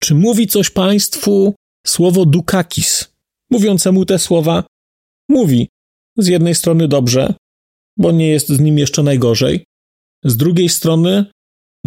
Czy 0.02 0.14
mówi 0.14 0.46
coś 0.46 0.70
Państwu 0.70 1.54
słowo 1.86 2.26
Dukakis? 2.26 3.18
mówiącemu 3.50 4.04
te 4.04 4.18
słowa, 4.18 4.64
mówi 5.28 5.68
z 6.16 6.26
jednej 6.26 6.54
strony 6.54 6.88
dobrze, 6.88 7.34
bo 7.96 8.12
nie 8.12 8.28
jest 8.28 8.48
z 8.48 8.60
nim 8.60 8.78
jeszcze 8.78 9.02
najgorzej, 9.02 9.64
z 10.24 10.36
drugiej 10.36 10.68
strony, 10.68 11.26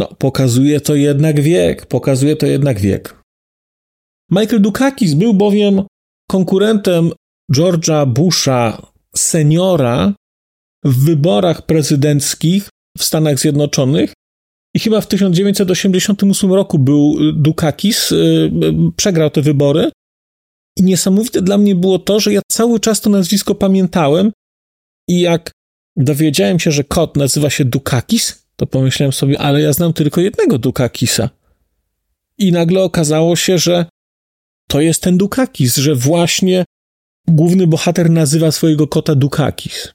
no, 0.01 0.15
pokazuje 0.17 0.81
to 0.81 0.95
jednak 0.95 1.41
wiek, 1.41 1.85
pokazuje 1.85 2.35
to 2.35 2.45
jednak 2.45 2.79
wiek. 2.79 3.15
Michael 4.31 4.61
Dukakis 4.61 5.13
był 5.13 5.33
bowiem 5.33 5.81
konkurentem 6.29 7.11
George'a 7.53 8.05
Busha 8.05 8.91
seniora 9.15 10.13
w 10.83 11.05
wyborach 11.05 11.65
prezydenckich 11.65 12.69
w 12.97 13.03
Stanach 13.03 13.39
Zjednoczonych 13.39 14.13
i 14.75 14.79
chyba 14.79 15.01
w 15.01 15.07
1988 15.07 16.53
roku 16.53 16.79
był 16.79 17.15
Dukakis, 17.33 18.11
y, 18.11 18.15
y, 18.15 18.51
przegrał 18.95 19.29
te 19.29 19.41
wybory. 19.41 19.91
I 20.77 20.83
niesamowite 20.83 21.41
dla 21.41 21.57
mnie 21.57 21.75
było 21.75 21.99
to, 21.99 22.19
że 22.19 22.33
ja 22.33 22.41
cały 22.51 22.79
czas 22.79 23.01
to 23.01 23.09
nazwisko 23.09 23.55
pamiętałem 23.55 24.31
i 25.09 25.21
jak 25.21 25.51
dowiedziałem 25.97 26.59
się, 26.59 26.71
że 26.71 26.83
kot 26.83 27.17
nazywa 27.17 27.49
się 27.49 27.65
Dukakis, 27.65 28.40
to 28.61 28.67
pomyślałem 28.67 29.13
sobie, 29.13 29.39
ale 29.39 29.61
ja 29.61 29.73
znam 29.73 29.93
tylko 29.93 30.21
jednego 30.21 30.57
Dukakisa. 30.57 31.29
I 32.37 32.51
nagle 32.51 32.83
okazało 32.83 33.35
się, 33.35 33.57
że 33.57 33.85
to 34.69 34.81
jest 34.81 35.03
ten 35.03 35.17
Dukakis, 35.17 35.77
że 35.77 35.95
właśnie 35.95 36.65
główny 37.27 37.67
bohater 37.67 38.09
nazywa 38.09 38.51
swojego 38.51 38.87
kota 38.87 39.15
Dukakis. 39.15 39.93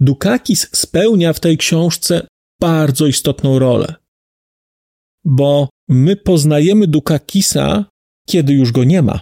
Dukakis 0.00 0.68
spełnia 0.76 1.32
w 1.32 1.40
tej 1.40 1.58
książce 1.58 2.26
bardzo 2.60 3.06
istotną 3.06 3.58
rolę, 3.58 3.94
bo 5.24 5.68
my 5.88 6.16
poznajemy 6.16 6.86
Dukakisa, 6.86 7.84
kiedy 8.28 8.52
już 8.52 8.72
go 8.72 8.84
nie 8.84 9.02
ma. 9.02 9.20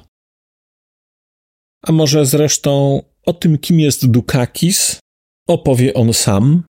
A 1.83 1.93
może 1.93 2.27
zresztą 2.27 3.03
o 3.27 3.33
tym, 3.33 3.59
kim 3.59 3.81
jest 3.81 4.11
Dukakis, 4.11 5.01
opowie 5.49 5.95
on 5.95 6.15
sam? 6.15 6.69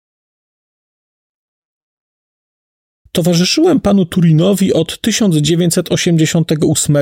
Towarzyszyłem 3.12 3.81
panu 3.81 4.07
Turinowi 4.07 4.73
od 4.73 5.00
1988 5.00 6.97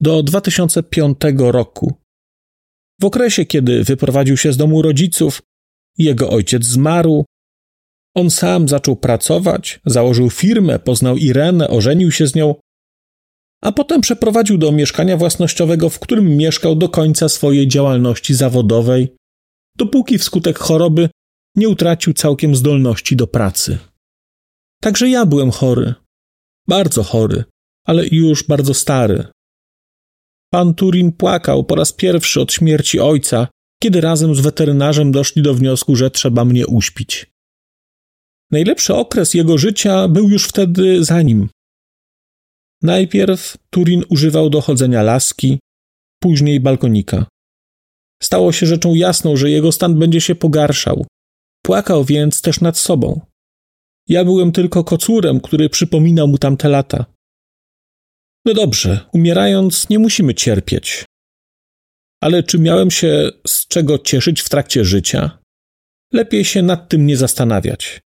do 0.00 0.22
2005 0.22 1.18
roku. 1.38 1.94
W 3.00 3.04
okresie, 3.04 3.44
kiedy 3.44 3.84
wyprowadził 3.84 4.36
się 4.36 4.52
z 4.52 4.56
domu 4.56 4.82
rodziców, 4.82 5.42
jego 5.98 6.30
ojciec 6.30 6.64
zmarł, 6.64 7.24
on 8.16 8.30
sam 8.30 8.68
zaczął 8.68 8.96
pracować, 8.96 9.80
założył 9.86 10.30
firmę, 10.30 10.78
poznał 10.78 11.16
Irenę, 11.16 11.68
ożenił 11.68 12.10
się 12.10 12.26
z 12.26 12.34
nią, 12.34 12.54
a 13.62 13.72
potem 13.72 14.00
przeprowadził 14.00 14.58
do 14.58 14.72
mieszkania 14.72 15.16
własnościowego, 15.16 15.90
w 15.90 15.98
którym 15.98 16.36
mieszkał 16.36 16.76
do 16.76 16.88
końca 16.88 17.28
swojej 17.28 17.68
działalności 17.68 18.34
zawodowej, 18.34 19.16
dopóki 19.76 20.18
wskutek 20.18 20.58
choroby 20.58 21.08
nie 21.56 21.68
utracił 21.68 22.12
całkiem 22.12 22.56
zdolności 22.56 23.16
do 23.16 23.26
pracy. 23.26 23.78
Także 24.82 25.08
ja 25.08 25.26
byłem 25.26 25.50
chory, 25.50 25.94
bardzo 26.68 27.02
chory, 27.02 27.44
ale 27.86 28.06
już 28.06 28.42
bardzo 28.42 28.74
stary. 28.74 29.26
Pan 30.52 30.74
Turin 30.74 31.12
płakał 31.12 31.64
po 31.64 31.74
raz 31.74 31.92
pierwszy 31.92 32.40
od 32.40 32.52
śmierci 32.52 33.00
ojca, 33.00 33.48
kiedy 33.82 34.00
razem 34.00 34.34
z 34.34 34.40
weterynarzem 34.40 35.12
doszli 35.12 35.42
do 35.42 35.54
wniosku, 35.54 35.96
że 35.96 36.10
trzeba 36.10 36.44
mnie 36.44 36.66
uśpić. 36.66 37.26
Najlepszy 38.50 38.94
okres 38.94 39.34
jego 39.34 39.58
życia 39.58 40.08
był 40.08 40.28
już 40.28 40.48
wtedy 40.48 41.04
za 41.04 41.22
nim. 41.22 41.48
Najpierw 42.82 43.56
Turin 43.70 44.04
używał 44.08 44.50
do 44.50 44.60
chodzenia 44.60 45.02
laski, 45.02 45.58
później 46.22 46.60
balkonika. 46.60 47.26
Stało 48.22 48.52
się 48.52 48.66
rzeczą 48.66 48.94
jasną, 48.94 49.36
że 49.36 49.50
jego 49.50 49.72
stan 49.72 49.98
będzie 49.98 50.20
się 50.20 50.34
pogarszał. 50.34 51.06
Płakał 51.64 52.04
więc 52.04 52.42
też 52.42 52.60
nad 52.60 52.78
sobą. 52.78 53.20
Ja 54.08 54.24
byłem 54.24 54.52
tylko 54.52 54.84
kocurem, 54.84 55.40
który 55.40 55.68
przypominał 55.68 56.28
mu 56.28 56.38
tamte 56.38 56.68
lata. 56.68 57.04
No 58.44 58.54
dobrze, 58.54 59.00
umierając 59.12 59.88
nie 59.88 59.98
musimy 59.98 60.34
cierpieć. 60.34 61.04
Ale 62.20 62.42
czy 62.42 62.58
miałem 62.58 62.90
się 62.90 63.30
z 63.46 63.66
czego 63.66 63.98
cieszyć 63.98 64.40
w 64.40 64.48
trakcie 64.48 64.84
życia? 64.84 65.38
Lepiej 66.12 66.44
się 66.44 66.62
nad 66.62 66.88
tym 66.88 67.06
nie 67.06 67.16
zastanawiać. 67.16 68.00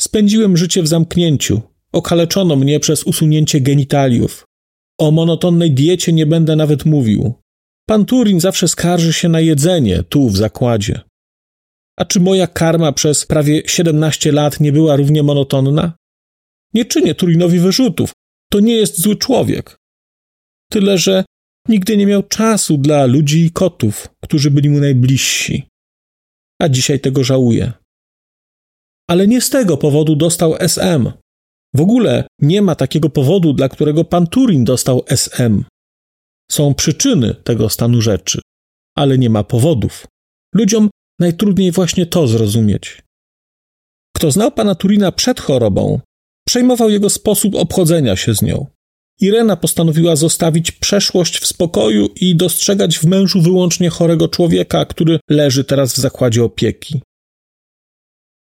Spędziłem 0.00 0.56
życie 0.56 0.82
w 0.82 0.88
zamknięciu. 0.88 1.60
Okaleczono 1.92 2.56
mnie 2.56 2.80
przez 2.80 3.04
usunięcie 3.04 3.60
genitaliów. 3.60 4.44
O 4.98 5.10
monotonnej 5.10 5.70
diecie 5.70 6.12
nie 6.12 6.26
będę 6.26 6.56
nawet 6.56 6.84
mówił. 6.84 7.34
Pan 7.86 8.04
Turin 8.04 8.40
zawsze 8.40 8.68
skarży 8.68 9.12
się 9.12 9.28
na 9.28 9.40
jedzenie 9.40 10.02
tu 10.02 10.28
w 10.28 10.36
zakładzie. 10.36 11.00
A 11.98 12.04
czy 12.04 12.20
moja 12.20 12.46
karma 12.46 12.92
przez 12.92 13.26
prawie 13.26 13.62
17 13.66 14.32
lat 14.32 14.60
nie 14.60 14.72
była 14.72 14.96
równie 14.96 15.22
monotonna? 15.22 15.92
Nie 16.74 16.84
czynię 16.84 17.14
Turinowi 17.14 17.58
wyrzutów. 17.58 18.12
To 18.50 18.60
nie 18.60 18.76
jest 18.76 19.00
zły 19.00 19.16
człowiek. 19.16 19.76
Tyle, 20.70 20.98
że 20.98 21.24
nigdy 21.68 21.96
nie 21.96 22.06
miał 22.06 22.22
czasu 22.22 22.78
dla 22.78 23.06
ludzi 23.06 23.44
i 23.44 23.50
kotów, 23.50 24.08
którzy 24.22 24.50
byli 24.50 24.70
mu 24.70 24.80
najbliżsi. 24.80 25.68
A 26.62 26.68
dzisiaj 26.68 27.00
tego 27.00 27.24
żałuję. 27.24 27.72
Ale 29.10 29.26
nie 29.26 29.40
z 29.40 29.50
tego 29.50 29.76
powodu 29.76 30.16
dostał 30.16 30.56
SM. 30.58 31.12
W 31.74 31.80
ogóle 31.80 32.26
nie 32.40 32.62
ma 32.62 32.74
takiego 32.74 33.10
powodu, 33.10 33.52
dla 33.52 33.68
którego 33.68 34.04
pan 34.04 34.26
Turin 34.26 34.64
dostał 34.64 35.04
SM. 35.06 35.64
Są 36.50 36.74
przyczyny 36.74 37.34
tego 37.34 37.68
stanu 37.68 38.00
rzeczy, 38.00 38.40
ale 38.96 39.18
nie 39.18 39.30
ma 39.30 39.44
powodów. 39.44 40.06
Ludziom 40.54 40.90
najtrudniej 41.18 41.72
właśnie 41.72 42.06
to 42.06 42.28
zrozumieć. 42.28 43.02
Kto 44.16 44.30
znał 44.30 44.52
pana 44.52 44.74
Turina 44.74 45.12
przed 45.12 45.40
chorobą, 45.40 46.00
przejmował 46.46 46.90
jego 46.90 47.10
sposób 47.10 47.54
obchodzenia 47.54 48.16
się 48.16 48.34
z 48.34 48.42
nią. 48.42 48.66
Irena 49.20 49.56
postanowiła 49.56 50.16
zostawić 50.16 50.72
przeszłość 50.72 51.38
w 51.38 51.46
spokoju 51.46 52.08
i 52.20 52.36
dostrzegać 52.36 52.98
w 52.98 53.04
mężu 53.04 53.42
wyłącznie 53.42 53.90
chorego 53.90 54.28
człowieka, 54.28 54.84
który 54.84 55.20
leży 55.30 55.64
teraz 55.64 55.92
w 55.92 55.96
zakładzie 55.96 56.44
opieki. 56.44 57.02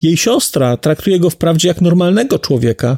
Jej 0.01 0.17
siostra 0.17 0.77
traktuje 0.77 1.19
go 1.19 1.29
wprawdzie 1.29 1.67
jak 1.67 1.81
normalnego 1.81 2.39
człowieka, 2.39 2.97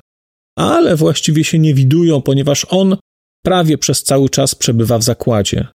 ale 0.58 0.96
właściwie 0.96 1.44
się 1.44 1.60
nie 1.60 1.74
widują, 1.74 2.22
ponieważ 2.22 2.66
on 2.70 2.98
prawie 3.46 3.78
przez 3.78 4.04
cały 4.04 4.30
czas 4.30 4.56
przebywa 4.56 4.98
w 4.98 5.04
zakładzie. 5.04 5.68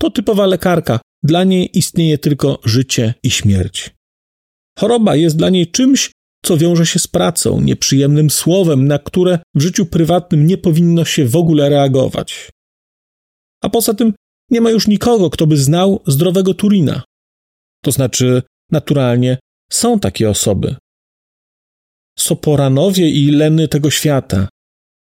To 0.00 0.10
typowa 0.10 0.46
lekarka, 0.46 1.00
dla 1.24 1.44
niej 1.44 1.78
istnieje 1.78 2.18
tylko 2.18 2.58
życie 2.64 3.14
i 3.22 3.30
śmierć. 3.30 3.90
Choroba 4.78 5.16
jest 5.16 5.36
dla 5.36 5.50
niej 5.50 5.70
czymś, 5.70 6.10
co 6.44 6.56
wiąże 6.56 6.86
się 6.86 6.98
z 6.98 7.06
pracą, 7.06 7.60
nieprzyjemnym 7.60 8.30
słowem, 8.30 8.86
na 8.86 8.98
które 8.98 9.38
w 9.54 9.60
życiu 9.60 9.86
prywatnym 9.86 10.46
nie 10.46 10.58
powinno 10.58 11.04
się 11.04 11.24
w 11.24 11.36
ogóle 11.36 11.68
reagować. 11.68 12.50
A 13.62 13.68
poza 13.68 13.94
tym 13.94 14.14
nie 14.50 14.60
ma 14.60 14.70
już 14.70 14.88
nikogo, 14.88 15.30
kto 15.30 15.46
by 15.46 15.56
znał 15.56 16.02
zdrowego 16.06 16.54
Turina. 16.54 17.02
To 17.84 17.92
znaczy, 17.92 18.42
naturalnie, 18.70 19.38
są 19.70 20.00
takie 20.00 20.30
osoby. 20.30 20.76
Soporanowie 22.18 23.10
i 23.10 23.30
Leny 23.30 23.68
tego 23.68 23.90
świata, 23.90 24.48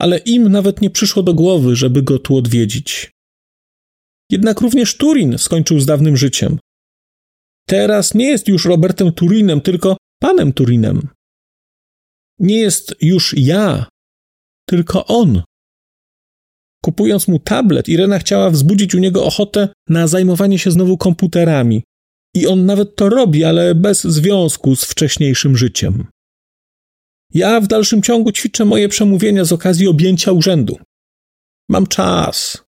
ale 0.01 0.17
im 0.17 0.49
nawet 0.49 0.81
nie 0.81 0.89
przyszło 0.89 1.23
do 1.23 1.33
głowy, 1.33 1.75
żeby 1.75 2.03
go 2.03 2.19
tu 2.19 2.35
odwiedzić. 2.35 3.11
Jednak 4.31 4.61
również 4.61 4.97
Turin 4.97 5.37
skończył 5.37 5.79
z 5.79 5.85
dawnym 5.85 6.17
życiem. 6.17 6.59
Teraz 7.67 8.13
nie 8.13 8.25
jest 8.25 8.47
już 8.47 8.65
Robertem 8.65 9.11
Turinem, 9.11 9.61
tylko 9.61 9.97
panem 10.21 10.53
Turinem. 10.53 11.07
Nie 12.39 12.59
jest 12.59 12.95
już 13.01 13.33
ja, 13.37 13.85
tylko 14.69 15.05
on. 15.05 15.43
Kupując 16.83 17.27
mu 17.27 17.39
tablet, 17.39 17.89
Irena 17.89 18.19
chciała 18.19 18.49
wzbudzić 18.49 18.95
u 18.95 18.99
niego 18.99 19.25
ochotę 19.25 19.69
na 19.89 20.07
zajmowanie 20.07 20.59
się 20.59 20.71
znowu 20.71 20.97
komputerami. 20.97 21.83
I 22.35 22.47
on 22.47 22.65
nawet 22.65 22.95
to 22.95 23.09
robi, 23.09 23.43
ale 23.43 23.75
bez 23.75 24.03
związku 24.03 24.75
z 24.75 24.85
wcześniejszym 24.85 25.57
życiem. 25.57 26.07
Ja 27.33 27.61
w 27.61 27.67
dalszym 27.67 28.01
ciągu 28.01 28.31
ćwiczę 28.31 28.65
moje 28.65 28.89
przemówienia 28.89 29.45
z 29.45 29.51
okazji 29.51 29.87
objęcia 29.87 30.31
urzędu. 30.31 30.77
Mam 31.69 31.87
czas. 31.87 32.66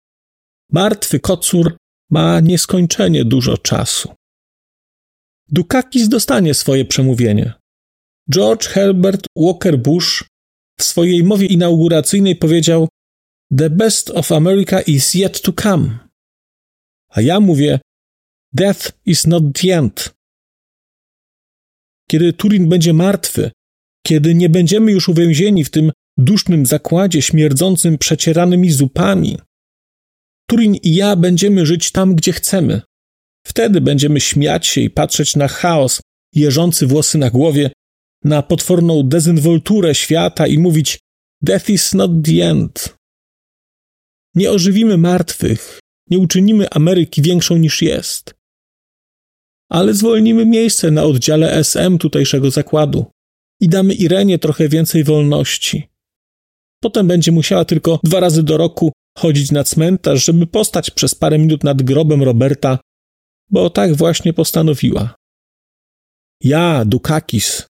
Martwy 0.73 1.21
kocur 1.21 1.77
ma 2.11 2.41
nieskończenie 2.41 3.25
dużo 3.25 3.59
czasu. 3.59 4.15
Dukakis 5.49 6.09
dostanie 6.09 6.55
swoje 6.55 6.85
przemówienie. 6.85 7.53
George 8.31 8.67
Herbert 8.67 9.27
Walker 9.37 9.79
Bush 9.79 10.25
w 10.79 10.83
swojej 10.83 11.25
mowie 11.25 11.47
inauguracyjnej 11.47 12.37
powiedział: 12.37 12.89
The 13.59 13.71
best 13.71 14.11
of 14.11 14.33
America 14.33 14.81
is 14.81 15.15
yet 15.15 15.43
to 15.43 15.53
come. 15.53 15.99
A 17.09 17.21
ja 17.21 17.41
mówię: 17.41 17.81
Death 18.53 18.93
is 19.07 19.27
not 19.27 19.45
the 19.55 19.79
end. 19.79 20.15
Kiedy 22.11 22.33
Turin 22.33 22.69
będzie 22.69 22.93
martwy, 22.93 23.51
kiedy 24.07 24.35
nie 24.35 24.49
będziemy 24.49 24.93
już 24.93 25.09
uwięzieni 25.09 25.65
w 25.65 25.71
tym 25.71 25.93
dusznym 26.17 26.67
zakładzie 26.67 27.23
śmierdzącym 27.23 27.99
przecieranymi 27.99 28.71
zupami, 28.71 29.39
Turin 30.51 30.75
i 30.75 30.95
ja 30.95 31.17
będziemy 31.17 31.67
żyć 31.67 31.93
tam, 31.93 32.15
gdzie 32.15 32.33
chcemy. 32.33 32.83
Wtedy 33.47 33.81
będziemy 33.81 34.21
śmiać 34.21 34.67
się 34.67 34.81
i 34.81 34.91
patrzeć 34.91 35.37
na 35.37 35.49
chaos, 35.49 36.01
jeżący 36.35 36.87
włosy 36.87 37.19
na 37.19 37.31
głowie, 37.31 37.71
na 38.25 38.43
potworną 38.43 39.03
dezynwolturę 39.03 39.95
świata 39.95 40.47
i 40.47 40.59
mówić: 40.59 40.99
Death 41.43 41.71
is 41.71 41.95
not 41.95 42.11
the 42.25 42.51
end. 42.51 42.95
Nie 44.35 44.51
ożywimy 44.51 44.99
martwych, 44.99 45.81
nie 46.11 46.19
uczynimy 46.19 46.71
Ameryki 46.71 47.23
większą 47.23 47.57
niż 47.57 47.83
jest. 47.83 48.35
Ale 49.71 49.95
zwolnimy 49.95 50.47
miejsce 50.47 50.91
na 50.91 51.03
oddziale 51.03 51.53
SM 51.53 51.99
tutejszego 51.99 52.51
zakładu 52.51 53.07
i 53.61 53.69
damy 53.69 53.95
Irenie 53.95 54.39
trochę 54.39 54.69
więcej 54.69 55.05
wolności. 55.05 55.89
Potem 56.83 57.07
będzie 57.07 57.33
musiała 57.33 57.65
tylko 57.65 58.01
dwa 58.05 58.21
razy 58.21 58.43
do 58.43 58.57
roku 58.57 58.93
chodzić 59.19 59.53
na 59.53 59.65
cmentarz, 59.65 60.25
żeby 60.25 60.47
postać 60.47 60.91
przez 60.91 61.15
parę 61.15 61.39
minut 61.39 61.65
nad 61.65 61.83
grobem 61.83 62.23
Roberta, 62.23 62.79
bo 63.51 63.71
tak 63.71 63.95
właśnie 63.95 64.33
postanowiła. 64.33 65.15
Ja, 66.43 66.85
Dukakis, 66.85 67.67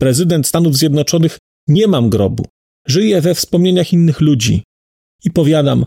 prezydent 0.00 0.46
Stanów 0.46 0.76
Zjednoczonych, 0.76 1.38
nie 1.68 1.86
mam 1.88 2.10
grobu. 2.10 2.44
Żyję 2.86 3.20
we 3.20 3.34
wspomnieniach 3.34 3.92
innych 3.92 4.20
ludzi. 4.20 4.62
I 5.24 5.30
powiadam, 5.30 5.84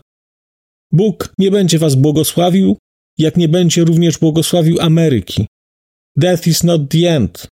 Bóg 0.92 1.34
nie 1.38 1.50
będzie 1.50 1.78
was 1.78 1.94
błogosławił, 1.94 2.76
jak 3.18 3.36
nie 3.36 3.48
będzie 3.48 3.84
również 3.84 4.18
błogosławił 4.18 4.80
Ameryki. 4.80 5.46
Death 6.16 6.46
is 6.46 6.62
not 6.64 6.90
the 6.90 7.16
end. 7.16 7.46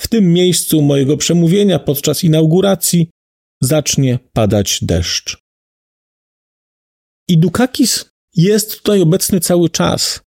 W 0.00 0.08
tym 0.08 0.32
miejscu 0.32 0.82
mojego 0.82 1.16
przemówienia 1.16 1.78
podczas 1.78 2.24
inauguracji 2.24 3.10
zacznie 3.60 4.18
padać 4.32 4.78
deszcz. 4.82 5.41
I 7.32 7.38
Dukakis 7.38 8.10
jest 8.36 8.76
tutaj 8.76 9.00
obecny 9.00 9.40
cały 9.40 9.70
czas. 9.70 10.20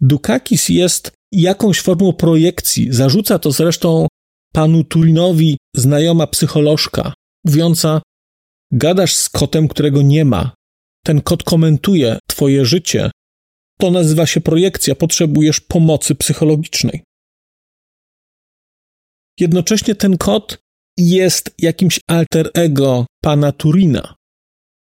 Dukakis 0.00 0.68
jest 0.68 1.12
jakąś 1.32 1.80
formą 1.80 2.12
projekcji. 2.12 2.92
Zarzuca 2.92 3.38
to 3.38 3.52
zresztą 3.52 4.06
panu 4.52 4.84
Turinowi 4.84 5.58
znajoma 5.76 6.26
psycholożka, 6.26 7.14
mówiąca: 7.44 8.02
Gadasz 8.72 9.14
z 9.14 9.28
kotem, 9.28 9.68
którego 9.68 10.02
nie 10.02 10.24
ma. 10.24 10.54
Ten 11.04 11.20
kot 11.20 11.42
komentuje 11.42 12.18
twoje 12.28 12.64
życie. 12.64 13.10
To 13.78 13.90
nazywa 13.90 14.26
się 14.26 14.40
projekcja, 14.40 14.94
potrzebujesz 14.94 15.60
pomocy 15.60 16.14
psychologicznej. 16.14 17.02
Jednocześnie 19.40 19.94
ten 19.94 20.18
kot 20.18 20.58
jest 20.98 21.54
jakimś 21.58 22.00
alter 22.08 22.50
ego 22.54 23.06
pana 23.22 23.52
Turina. 23.52 24.15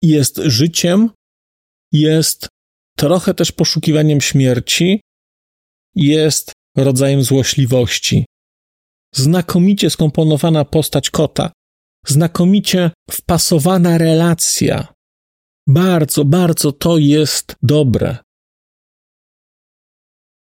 Jest 0.07 0.37
życiem, 0.37 1.11
jest 1.93 2.49
trochę 2.97 3.35
też 3.35 3.53
poszukiwaniem 3.53 4.21
śmierci, 4.21 5.01
jest 5.95 6.53
rodzajem 6.77 7.23
złośliwości. 7.23 8.27
Znakomicie 9.15 9.91
skomponowana 9.91 10.65
postać 10.65 11.11
kota, 11.11 11.53
znakomicie 12.07 12.91
wpasowana 13.11 13.99
relacja. 13.99 14.95
Bardzo, 15.69 16.25
bardzo 16.25 16.73
to 16.73 16.99
jest 16.99 17.57
dobre. 17.63 18.17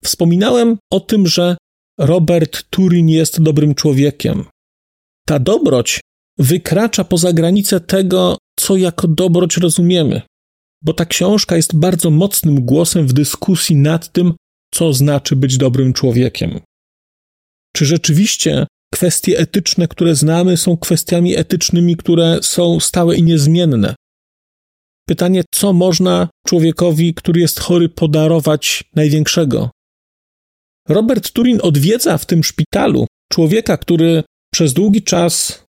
Wspominałem 0.04 0.78
o 0.92 1.00
tym, 1.00 1.26
że 1.26 1.56
Robert 1.98 2.62
Turin 2.70 3.08
jest 3.08 3.42
dobrym 3.42 3.74
człowiekiem. 3.74 4.44
Ta 5.26 5.38
dobroć 5.38 6.00
wykracza 6.38 7.04
poza 7.04 7.32
granice 7.32 7.80
tego, 7.80 8.38
co 8.66 8.76
jako 8.76 9.08
dobroć 9.08 9.56
rozumiemy, 9.56 10.22
bo 10.82 10.92
ta 10.92 11.04
książka 11.04 11.56
jest 11.56 11.76
bardzo 11.76 12.10
mocnym 12.10 12.64
głosem 12.64 13.06
w 13.06 13.12
dyskusji 13.12 13.76
nad 13.76 14.12
tym, 14.12 14.34
co 14.74 14.92
znaczy 14.92 15.36
być 15.36 15.56
dobrym 15.56 15.92
człowiekiem. 15.92 16.60
Czy 17.76 17.86
rzeczywiście 17.86 18.66
kwestie 18.94 19.38
etyczne, 19.38 19.88
które 19.88 20.14
znamy, 20.14 20.56
są 20.56 20.76
kwestiami 20.76 21.36
etycznymi, 21.36 21.96
które 21.96 22.38
są 22.42 22.80
stałe 22.80 23.16
i 23.16 23.22
niezmienne? 23.22 23.94
Pytanie, 25.08 25.42
co 25.54 25.72
można 25.72 26.28
człowiekowi, 26.46 27.14
który 27.14 27.40
jest 27.40 27.60
chory, 27.60 27.88
podarować 27.88 28.84
największego? 28.94 29.70
Robert 30.88 31.32
Turin 31.32 31.58
odwiedza 31.62 32.18
w 32.18 32.26
tym 32.26 32.44
szpitalu 32.44 33.06
człowieka, 33.32 33.76
który 33.76 34.22
przez 34.52 34.72
długi 34.72 35.02
czas 35.02 35.65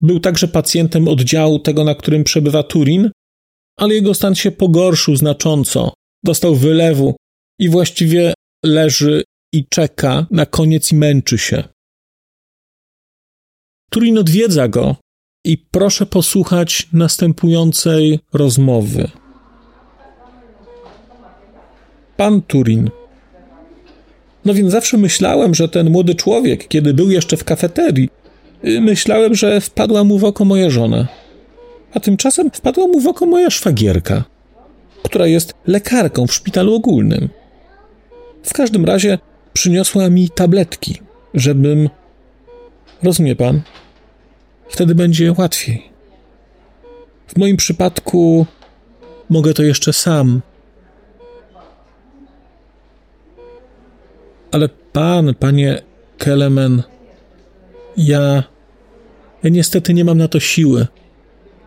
był 0.00 0.20
także 0.20 0.48
pacjentem 0.48 1.08
oddziału 1.08 1.58
tego, 1.58 1.84
na 1.84 1.94
którym 1.94 2.24
przebywa 2.24 2.62
Turin, 2.62 3.10
ale 3.76 3.94
jego 3.94 4.14
stan 4.14 4.34
się 4.34 4.50
pogorszył 4.50 5.16
znacząco. 5.16 5.94
Dostał 6.24 6.54
wylewu 6.54 7.16
i 7.58 7.68
właściwie 7.68 8.34
leży 8.64 9.24
i 9.52 9.66
czeka 9.68 10.26
na 10.30 10.46
koniec 10.46 10.92
i 10.92 10.96
męczy 10.96 11.38
się. 11.38 11.64
Turin 13.90 14.18
odwiedza 14.18 14.68
go 14.68 14.96
i 15.44 15.58
proszę 15.58 16.06
posłuchać 16.06 16.88
następującej 16.92 18.20
rozmowy. 18.32 19.10
Pan 22.16 22.42
Turin. 22.42 22.90
No 24.44 24.54
więc 24.54 24.72
zawsze 24.72 24.98
myślałem, 24.98 25.54
że 25.54 25.68
ten 25.68 25.90
młody 25.90 26.14
człowiek, 26.14 26.68
kiedy 26.68 26.94
był 26.94 27.10
jeszcze 27.10 27.36
w 27.36 27.44
kafeterii, 27.44 28.08
myślałem, 28.62 29.34
że 29.34 29.60
wpadła 29.60 30.04
mu 30.04 30.18
w 30.18 30.24
oko 30.24 30.44
moja 30.44 30.70
żona. 30.70 31.06
A 31.94 32.00
tymczasem 32.00 32.50
wpadła 32.50 32.86
mu 32.86 33.00
w 33.00 33.06
oko 33.06 33.26
moja 33.26 33.50
szwagierka, 33.50 34.24
która 35.02 35.26
jest 35.26 35.54
lekarką 35.66 36.26
w 36.26 36.34
szpitalu 36.34 36.74
ogólnym. 36.74 37.28
W 38.42 38.52
każdym 38.52 38.84
razie 38.84 39.18
przyniosła 39.52 40.10
mi 40.10 40.30
tabletki, 40.30 41.00
żebym. 41.34 41.88
Rozumie 43.02 43.36
pan? 43.36 43.60
Wtedy 44.68 44.94
będzie 44.94 45.34
łatwiej. 45.38 45.82
W 47.26 47.36
moim 47.36 47.56
przypadku 47.56 48.46
mogę 49.30 49.54
to 49.54 49.62
jeszcze 49.62 49.92
sam. 49.92 50.40
Ale 54.52 54.68
pan, 54.92 55.34
panie 55.34 55.82
Kelemen, 56.18 56.82
ja. 57.98 58.42
Ja 59.42 59.50
niestety 59.50 59.94
nie 59.94 60.04
mam 60.04 60.18
na 60.18 60.28
to 60.28 60.40
siły. 60.40 60.86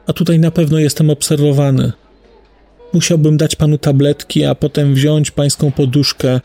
A 0.07 0.13
tutaj 0.13 0.39
na 0.39 0.51
pewno 0.51 0.79
jestem 0.79 1.09
obserwowany. 1.09 1.91
Musiałbym 2.93 3.37
dać 3.37 3.55
panu 3.55 3.77
tabletki, 3.77 4.45
a 4.45 4.55
potem 4.55 4.93
wziąć 4.93 5.31
pańską 5.31 5.71
poduszkę 5.71 6.39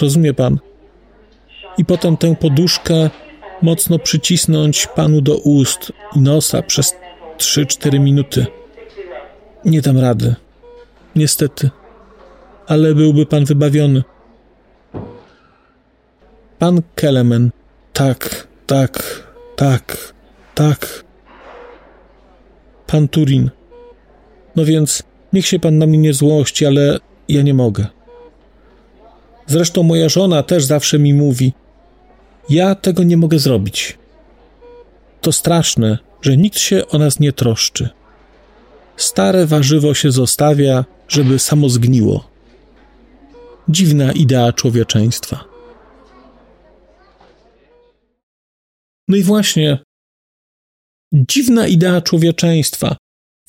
Rozumie 0.00 0.34
pan? 0.34 0.58
I 1.78 1.84
potem 1.84 2.16
tę 2.16 2.36
poduszkę 2.36 3.10
mocno 3.62 3.98
przycisnąć 3.98 4.86
panu 4.86 5.20
do 5.20 5.36
ust 5.36 5.92
i 6.16 6.20
nosa 6.20 6.62
przez 6.62 6.94
3-4 7.38 8.00
minuty. 8.00 8.46
Nie 9.64 9.80
dam 9.80 9.98
rady. 9.98 10.34
Niestety. 11.16 11.70
Ale 12.66 12.94
byłby 12.94 13.26
pan 13.26 13.44
wybawiony. 13.44 14.02
Pan 16.58 16.82
Kelemen. 16.94 17.50
Tak, 17.92 18.47
tak, 18.68 19.22
tak, 19.56 20.14
tak. 20.54 21.04
Pan 22.86 23.08
Turin. 23.08 23.50
No 24.56 24.64
więc 24.64 25.02
niech 25.32 25.46
się 25.46 25.58
pan 25.58 25.78
na 25.78 25.86
mnie 25.86 25.98
nie 25.98 26.14
złości, 26.14 26.66
ale 26.66 26.98
ja 27.28 27.42
nie 27.42 27.54
mogę. 27.54 27.86
Zresztą 29.46 29.82
moja 29.82 30.08
żona 30.08 30.42
też 30.42 30.64
zawsze 30.64 30.98
mi 30.98 31.14
mówi: 31.14 31.52
Ja 32.50 32.74
tego 32.74 33.02
nie 33.02 33.16
mogę 33.16 33.38
zrobić. 33.38 33.98
To 35.20 35.32
straszne, 35.32 35.98
że 36.22 36.36
nikt 36.36 36.58
się 36.58 36.88
o 36.88 36.98
nas 36.98 37.20
nie 37.20 37.32
troszczy. 37.32 37.88
Stare 38.96 39.46
warzywo 39.46 39.94
się 39.94 40.10
zostawia, 40.10 40.84
żeby 41.08 41.38
samo 41.38 41.68
zgniło. 41.68 42.28
Dziwna 43.68 44.12
idea 44.12 44.52
człowieczeństwa. 44.52 45.47
No 49.08 49.16
i 49.16 49.22
właśnie, 49.22 49.78
dziwna 51.12 51.66
idea 51.66 52.00
człowieczeństwa. 52.00 52.96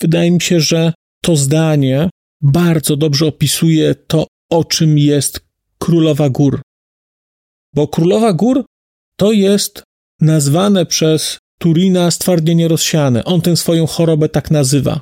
Wydaje 0.01 0.31
mi 0.31 0.41
się, 0.41 0.59
że 0.59 0.93
to 1.23 1.35
zdanie 1.35 2.09
bardzo 2.41 2.97
dobrze 2.97 3.25
opisuje 3.25 3.95
to, 3.95 4.27
o 4.49 4.63
czym 4.63 4.97
jest 4.97 5.39
Królowa 5.79 6.29
Gór. 6.29 6.61
Bo 7.75 7.87
Królowa 7.87 8.33
Gór 8.33 8.65
to 9.15 9.31
jest 9.31 9.83
nazwane 10.21 10.85
przez 10.85 11.37
Turina 11.59 12.11
stwardnienie 12.11 12.67
rozsiane. 12.67 13.23
On 13.25 13.41
tę 13.41 13.57
swoją 13.57 13.87
chorobę 13.87 14.29
tak 14.29 14.51
nazywa. 14.51 15.01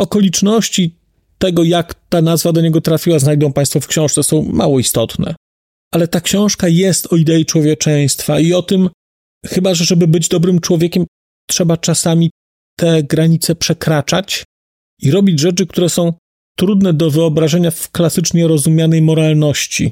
Okoliczności 0.00 0.96
tego, 1.38 1.64
jak 1.64 1.94
ta 2.08 2.22
nazwa 2.22 2.52
do 2.52 2.60
niego 2.60 2.80
trafiła, 2.80 3.18
znajdą 3.18 3.52
Państwo 3.52 3.80
w 3.80 3.86
książce, 3.86 4.22
są 4.22 4.42
mało 4.42 4.78
istotne. 4.78 5.34
Ale 5.94 6.08
ta 6.08 6.20
książka 6.20 6.68
jest 6.68 7.12
o 7.12 7.16
idei 7.16 7.44
człowieczeństwa 7.44 8.40
i 8.40 8.52
o 8.52 8.62
tym, 8.62 8.88
chyba 9.46 9.74
że 9.74 9.84
żeby 9.84 10.06
być 10.06 10.28
dobrym 10.28 10.60
człowiekiem, 10.60 11.06
trzeba 11.48 11.76
czasami 11.76 12.30
te 12.78 13.02
granice 13.02 13.54
przekraczać 13.54 14.44
i 15.02 15.10
robić 15.10 15.40
rzeczy, 15.40 15.66
które 15.66 15.88
są 15.88 16.12
trudne 16.58 16.92
do 16.94 17.10
wyobrażenia 17.10 17.70
w 17.70 17.90
klasycznie 17.90 18.48
rozumianej 18.48 19.02
moralności. 19.02 19.90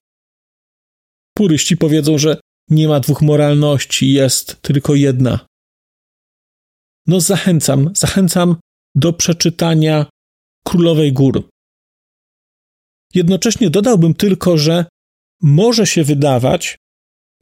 Puryści 1.36 1.76
powiedzą, 1.76 2.18
że 2.18 2.40
nie 2.70 2.88
ma 2.88 3.00
dwóch 3.00 3.22
moralności, 3.22 4.12
jest 4.12 4.62
tylko 4.62 4.94
jedna. 4.94 5.46
No, 7.06 7.20
zachęcam, 7.20 7.90
zachęcam 7.94 8.56
do 8.94 9.12
przeczytania 9.12 10.06
Królowej 10.66 11.12
Gór. 11.12 11.48
Jednocześnie 13.14 13.70
dodałbym 13.70 14.14
tylko, 14.14 14.58
że 14.58 14.84
może 15.42 15.86
się 15.86 16.04
wydawać, 16.04 16.76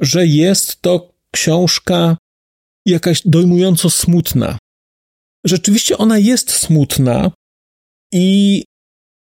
że 0.01 0.27
jest 0.27 0.83
to 0.83 1.14
książka 1.35 2.17
jakaś 2.87 3.23
dojmująco 3.25 3.91
smutna. 3.91 4.59
Rzeczywiście 5.47 5.99
ona 5.99 6.19
jest 6.19 6.51
smutna 6.51 7.31
i 8.13 8.65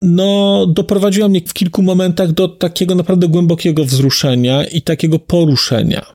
no, 0.02 0.66
doprowadziła 0.66 1.28
mnie 1.28 1.40
w 1.40 1.52
kilku 1.52 1.82
momentach 1.82 2.32
do 2.32 2.48
takiego 2.48 2.94
naprawdę 2.94 3.28
głębokiego 3.28 3.84
wzruszenia 3.84 4.64
i 4.66 4.82
takiego 4.82 5.18
poruszenia. 5.18 6.12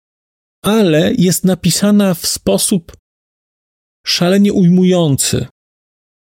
Ale 0.63 1.13
jest 1.17 1.45
napisana 1.45 2.13
w 2.13 2.27
sposób 2.27 2.93
szalenie 4.07 4.53
ujmujący. 4.53 5.45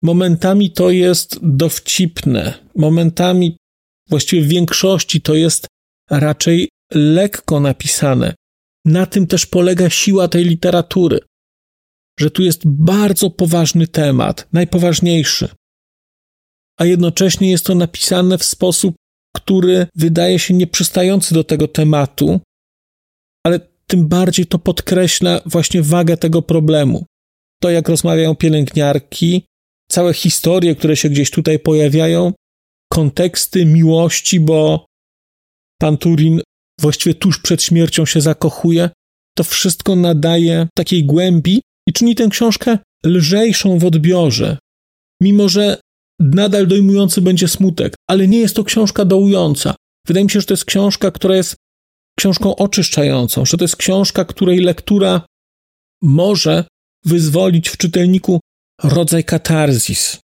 Momentami 0.03 0.71
to 0.71 0.89
jest 0.89 1.39
dowcipne, 1.41 2.53
momentami, 2.75 3.57
właściwie 4.09 4.41
w 4.41 4.47
większości 4.47 5.21
to 5.21 5.35
jest 5.35 5.67
raczej 6.09 6.69
lekko 6.93 7.59
napisane. 7.59 8.35
Na 8.85 9.05
tym 9.05 9.27
też 9.27 9.45
polega 9.45 9.89
siła 9.89 10.27
tej 10.27 10.45
literatury, 10.45 11.19
że 12.19 12.31
tu 12.31 12.43
jest 12.43 12.61
bardzo 12.65 13.29
poważny 13.29 13.87
temat, 13.87 14.47
najpoważniejszy, 14.53 15.49
a 16.79 16.85
jednocześnie 16.85 17.51
jest 17.51 17.65
to 17.65 17.75
napisane 17.75 18.37
w 18.37 18.43
sposób, 18.43 18.95
który 19.35 19.87
wydaje 19.95 20.39
się 20.39 20.53
nieprzystający 20.53 21.33
do 21.33 21.43
tego 21.43 21.67
tematu, 21.67 22.39
ale 23.45 23.59
tym 23.87 24.07
bardziej 24.07 24.45
to 24.45 24.59
podkreśla 24.59 25.41
właśnie 25.45 25.81
wagę 25.81 26.17
tego 26.17 26.41
problemu. 26.41 27.05
To, 27.61 27.69
jak 27.69 27.89
rozmawiają 27.89 28.35
pielęgniarki, 28.35 29.45
całe 29.89 30.13
historie, 30.13 30.75
które 30.75 30.95
się 30.95 31.09
gdzieś 31.09 31.31
tutaj 31.31 31.59
pojawiają, 31.59 32.33
konteksty 32.91 33.65
miłości, 33.65 34.39
bo 34.39 34.85
pan 35.81 35.97
Turin 35.97 36.41
właściwie 36.83 37.15
tuż 37.15 37.39
przed 37.39 37.63
śmiercią 37.63 38.05
się 38.05 38.21
zakochuje, 38.21 38.89
to 39.37 39.43
wszystko 39.43 39.95
nadaje 39.95 40.67
takiej 40.75 41.05
głębi 41.05 41.61
i 41.87 41.93
czyni 41.93 42.15
tę 42.15 42.27
książkę 42.29 42.77
lżejszą 43.05 43.79
w 43.79 43.85
odbiorze. 43.85 44.57
Mimo, 45.21 45.49
że 45.49 45.77
nadal 46.19 46.67
dojmujący 46.67 47.21
będzie 47.21 47.47
smutek, 47.47 47.95
ale 48.09 48.27
nie 48.27 48.39
jest 48.39 48.55
to 48.55 48.63
książka 48.63 49.05
dołująca. 49.05 49.75
Wydaje 50.07 50.23
mi 50.23 50.31
się, 50.31 50.39
że 50.39 50.45
to 50.45 50.53
jest 50.53 50.65
książka, 50.65 51.11
która 51.11 51.35
jest 51.35 51.55
książką 52.19 52.55
oczyszczającą, 52.55 53.45
że 53.45 53.57
to 53.57 53.63
jest 53.63 53.75
książka, 53.75 54.25
której 54.25 54.59
lektura 54.59 55.21
może 56.01 56.65
wyzwolić 57.05 57.69
w 57.69 57.77
czytelniku 57.77 58.39
rodzaj 58.83 59.23
katarzis. 59.23 60.19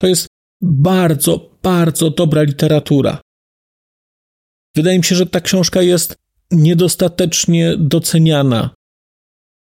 To 0.00 0.06
jest 0.06 0.26
bardzo, 0.62 1.50
bardzo 1.62 2.10
dobra 2.10 2.42
literatura. 2.42 3.20
Wydaje 4.76 4.98
mi 4.98 5.04
się, 5.04 5.14
że 5.14 5.26
ta 5.26 5.40
książka 5.40 5.82
jest 5.82 6.16
niedostatecznie 6.50 7.74
doceniana. 7.78 8.74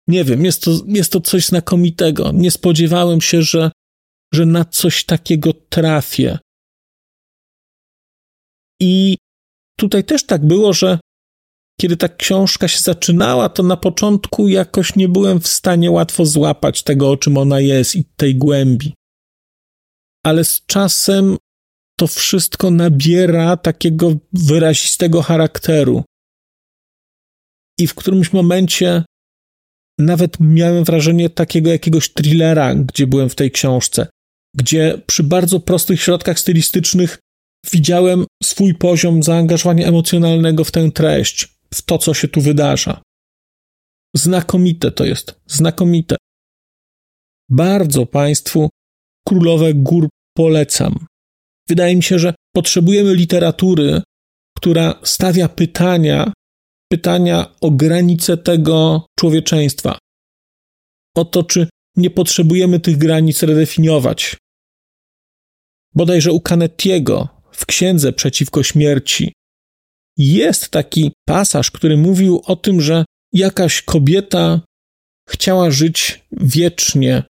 Nie 0.09 0.25
wiem, 0.25 0.45
jest 0.45 0.63
to, 0.63 0.71
jest 0.87 1.13
to 1.13 1.21
coś 1.21 1.47
znakomitego. 1.47 2.33
Nie 2.33 2.51
spodziewałem 2.51 3.21
się, 3.21 3.43
że, 3.43 3.71
że 4.35 4.47
na 4.47 4.65
coś 4.65 5.05
takiego 5.05 5.53
trafię. 5.53 6.39
I 8.81 9.17
tutaj 9.79 10.05
też 10.05 10.27
tak 10.27 10.47
było, 10.47 10.73
że 10.73 10.99
kiedy 11.81 11.97
ta 11.97 12.09
książka 12.09 12.69
się 12.69 12.79
zaczynała, 12.79 13.49
to 13.49 13.63
na 13.63 13.77
początku 13.77 14.49
jakoś 14.49 14.97
nie 14.97 15.09
byłem 15.09 15.41
w 15.41 15.49
stanie 15.49 15.91
łatwo 15.91 16.27
złapać 16.27 16.83
tego, 16.83 17.11
o 17.11 17.17
czym 17.17 17.37
ona 17.37 17.61
jest 17.61 17.97
i 17.97 18.05
tej 18.05 18.37
głębi. 18.37 18.95
Ale 20.27 20.45
z 20.45 20.67
czasem 20.67 21.37
to 22.01 22.07
wszystko 22.07 22.71
nabiera 22.71 23.57
takiego 23.57 24.15
wyrazistego 24.33 25.23
charakteru. 25.23 26.05
I 27.79 27.87
w 27.87 27.95
którymś 27.95 28.33
momencie 28.33 29.05
nawet 29.99 30.37
miałem 30.41 30.85
wrażenie 30.85 31.31
takiego 31.31 31.71
jakiegoś 31.71 32.13
thrillera, 32.13 32.75
gdzie 32.75 33.07
byłem 33.07 33.29
w 33.29 33.35
tej 33.35 33.51
książce, 33.51 34.07
gdzie 34.57 35.03
przy 35.07 35.23
bardzo 35.23 35.61
prostych 35.61 36.03
środkach 36.03 36.39
stylistycznych 36.39 37.19
widziałem 37.73 38.25
swój 38.43 38.75
poziom 38.75 39.23
zaangażowania 39.23 39.87
emocjonalnego 39.87 40.65
w 40.65 40.71
tę 40.71 40.91
treść, 40.91 41.49
w 41.75 41.83
to, 41.83 41.99
co 41.99 42.15
się 42.15 42.29
tu 42.29 42.41
wydarza. 42.41 43.03
Znakomite 44.17 44.91
to 44.91 45.05
jest, 45.05 45.41
znakomite. 45.47 46.17
Bardzo 47.51 48.07
Państwu 48.07 48.69
Królowe 49.29 49.75
Gór 49.75 50.09
polecam. 50.37 51.10
Wydaje 51.71 51.97
mi 51.97 52.03
się, 52.03 52.19
że 52.19 52.35
potrzebujemy 52.55 53.15
literatury, 53.15 54.03
która 54.57 55.01
stawia 55.05 55.49
pytania, 55.49 56.33
pytania 56.93 57.55
o 57.61 57.71
granice 57.71 58.37
tego 58.37 59.07
człowieczeństwa. 59.19 59.99
O 61.17 61.25
to, 61.25 61.43
czy 61.43 61.69
nie 61.97 62.11
potrzebujemy 62.11 62.81
tych 62.81 62.97
granic 62.97 63.43
redefiniować. 63.43 64.37
Bodajże 65.95 66.33
u 66.33 66.41
Canettiego 66.41 67.29
w 67.53 67.67
księdze 67.67 68.13
przeciwko 68.13 68.63
śmierci 68.63 69.33
jest 70.17 70.69
taki 70.69 71.13
pasaż, 71.29 71.71
który 71.71 71.97
mówił 71.97 72.43
o 72.45 72.57
tym, 72.57 72.81
że 72.81 73.05
jakaś 73.33 73.83
kobieta 73.83 74.61
chciała 75.29 75.71
żyć 75.71 76.25
wiecznie 76.33 77.23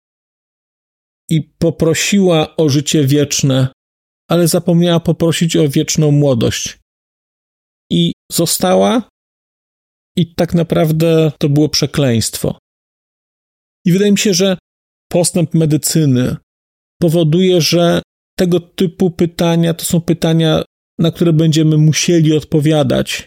i 1.31 1.43
poprosiła 1.43 2.57
o 2.57 2.69
życie 2.69 3.07
wieczne, 3.07 3.69
ale 4.31 4.49
zapomniała 4.49 5.01
poprosić 5.01 5.57
o 5.57 5.69
wieczną 5.69 6.11
młodość. 6.11 6.79
I 7.91 8.13
została, 8.33 9.09
i 10.17 10.35
tak 10.35 10.55
naprawdę 10.55 11.33
to 11.39 11.49
było 11.49 11.69
przekleństwo. 11.69 12.59
I 13.87 13.93
wydaje 13.93 14.13
mi 14.13 14.19
się, 14.19 14.35
że 14.35 14.59
postęp 15.11 15.55
medycyny 15.55 16.37
powoduje, 17.01 17.61
że 17.61 18.03
tego 18.39 18.61
typu 18.61 19.11
pytania 19.11 19.75
to 19.75 19.85
są 19.85 20.01
pytania, 20.01 20.63
na 20.99 21.11
które 21.11 21.33
będziemy 21.33 21.79
musieli 21.79 22.37
odpowiadać. 22.37 23.27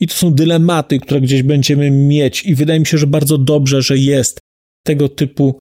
I 0.00 0.06
to 0.06 0.14
są 0.14 0.34
dylematy, 0.34 0.98
które 0.98 1.20
gdzieś 1.20 1.42
będziemy 1.42 1.90
mieć, 1.90 2.44
i 2.44 2.54
wydaje 2.54 2.80
mi 2.80 2.86
się, 2.86 2.98
że 2.98 3.06
bardzo 3.06 3.38
dobrze, 3.38 3.82
że 3.82 3.98
jest 3.98 4.38
tego 4.86 5.08
typu 5.08 5.58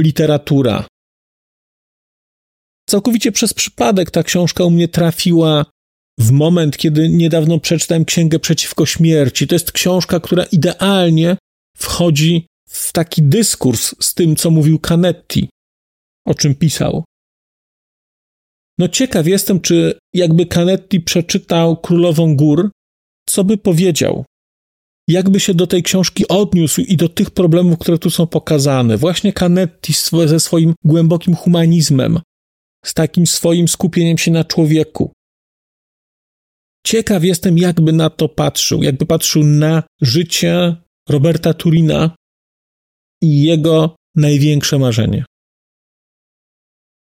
literatura. 0.00 0.86
Całkowicie 2.92 3.32
przez 3.32 3.54
przypadek 3.54 4.10
ta 4.10 4.22
książka 4.22 4.64
u 4.64 4.70
mnie 4.70 4.88
trafiła 4.88 5.64
w 6.18 6.30
moment, 6.30 6.76
kiedy 6.76 7.08
niedawno 7.08 7.58
przeczytałem 7.58 8.04
Księgę 8.04 8.38
Przeciwko 8.38 8.86
Śmierci. 8.86 9.46
To 9.46 9.54
jest 9.54 9.72
książka, 9.72 10.20
która 10.20 10.44
idealnie 10.44 11.36
wchodzi 11.76 12.46
w 12.68 12.92
taki 12.92 13.22
dyskurs 13.22 13.94
z 14.00 14.14
tym, 14.14 14.36
co 14.36 14.50
mówił 14.50 14.78
Canetti, 14.78 15.48
o 16.26 16.34
czym 16.34 16.54
pisał. 16.54 17.04
No 18.78 18.88
ciekaw 18.88 19.26
jestem, 19.26 19.60
czy 19.60 19.98
jakby 20.14 20.46
Canetti 20.46 21.00
przeczytał 21.00 21.76
Królową 21.76 22.36
Gór, 22.36 22.70
co 23.28 23.44
by 23.44 23.56
powiedział? 23.56 24.24
Jakby 25.08 25.40
się 25.40 25.54
do 25.54 25.66
tej 25.66 25.82
książki 25.82 26.28
odniósł 26.28 26.80
i 26.80 26.96
do 26.96 27.08
tych 27.08 27.30
problemów, 27.30 27.78
które 27.78 27.98
tu 27.98 28.10
są 28.10 28.26
pokazane. 28.26 28.96
Właśnie 28.96 29.32
Canetti 29.32 29.92
ze 30.26 30.40
swoim 30.40 30.74
głębokim 30.84 31.34
humanizmem, 31.34 32.20
z 32.84 32.94
takim 32.94 33.26
swoim 33.26 33.68
skupieniem 33.68 34.18
się 34.18 34.30
na 34.30 34.44
człowieku. 34.44 35.12
Ciekaw 36.86 37.24
jestem, 37.24 37.58
jakby 37.58 37.92
na 37.92 38.10
to 38.10 38.28
patrzył, 38.28 38.82
jakby 38.82 39.06
patrzył 39.06 39.44
na 39.44 39.82
życie 40.00 40.76
Roberta 41.08 41.54
Turina 41.54 42.16
i 43.22 43.42
jego 43.42 43.96
największe 44.16 44.78
marzenie. 44.78 45.24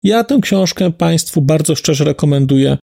Ja 0.04 0.24
tę 0.24 0.40
książkę 0.42 0.92
Państwu 0.92 1.42
bardzo 1.42 1.76
szczerze 1.76 2.04
rekomenduję. 2.04 2.78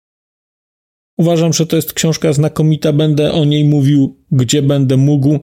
Uważam, 1.17 1.53
że 1.53 1.65
to 1.65 1.75
jest 1.75 1.93
książka 1.93 2.33
znakomita, 2.33 2.93
będę 2.93 3.31
o 3.31 3.45
niej 3.45 3.63
mówił, 3.63 4.23
gdzie 4.31 4.61
będę 4.61 4.97
mógł. 4.97 5.39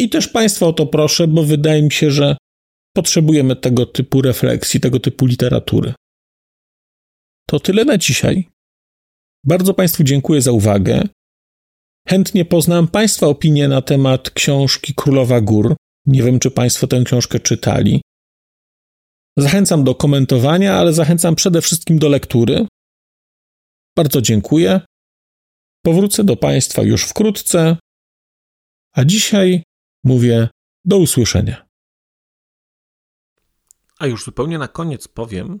I 0.00 0.08
też 0.08 0.28
Państwa 0.28 0.66
o 0.66 0.72
to 0.72 0.86
proszę, 0.86 1.28
bo 1.28 1.42
wydaje 1.42 1.82
mi 1.82 1.92
się, 1.92 2.10
że 2.10 2.36
potrzebujemy 2.96 3.56
tego 3.56 3.86
typu 3.86 4.22
refleksji, 4.22 4.80
tego 4.80 5.00
typu 5.00 5.26
literatury. 5.26 5.94
To 7.46 7.60
tyle 7.60 7.84
na 7.84 7.98
dzisiaj. 7.98 8.48
Bardzo 9.44 9.74
Państwu 9.74 10.04
dziękuję 10.04 10.42
za 10.42 10.52
uwagę. 10.52 11.02
Chętnie 12.08 12.44
poznam 12.44 12.88
Państwa 12.88 13.26
opinie 13.26 13.68
na 13.68 13.82
temat 13.82 14.30
książki 14.30 14.94
Królowa 14.94 15.40
Gór. 15.40 15.76
Nie 16.06 16.22
wiem, 16.22 16.38
czy 16.38 16.50
Państwo 16.50 16.86
tę 16.86 17.02
książkę 17.04 17.40
czytali. 17.40 18.02
Zachęcam 19.36 19.84
do 19.84 19.94
komentowania, 19.94 20.74
ale 20.74 20.92
zachęcam 20.92 21.34
przede 21.34 21.62
wszystkim 21.62 21.98
do 21.98 22.08
lektury. 22.08 22.66
Bardzo 23.96 24.22
dziękuję. 24.22 24.80
Powrócę 25.82 26.24
do 26.24 26.36
Państwa 26.36 26.82
już 26.82 27.04
wkrótce. 27.04 27.76
A 28.92 29.04
dzisiaj 29.04 29.62
mówię 30.04 30.48
do 30.84 30.98
usłyszenia. 30.98 31.66
A 33.98 34.06
już 34.06 34.24
zupełnie 34.24 34.58
na 34.58 34.68
koniec 34.68 35.08
powiem, 35.08 35.60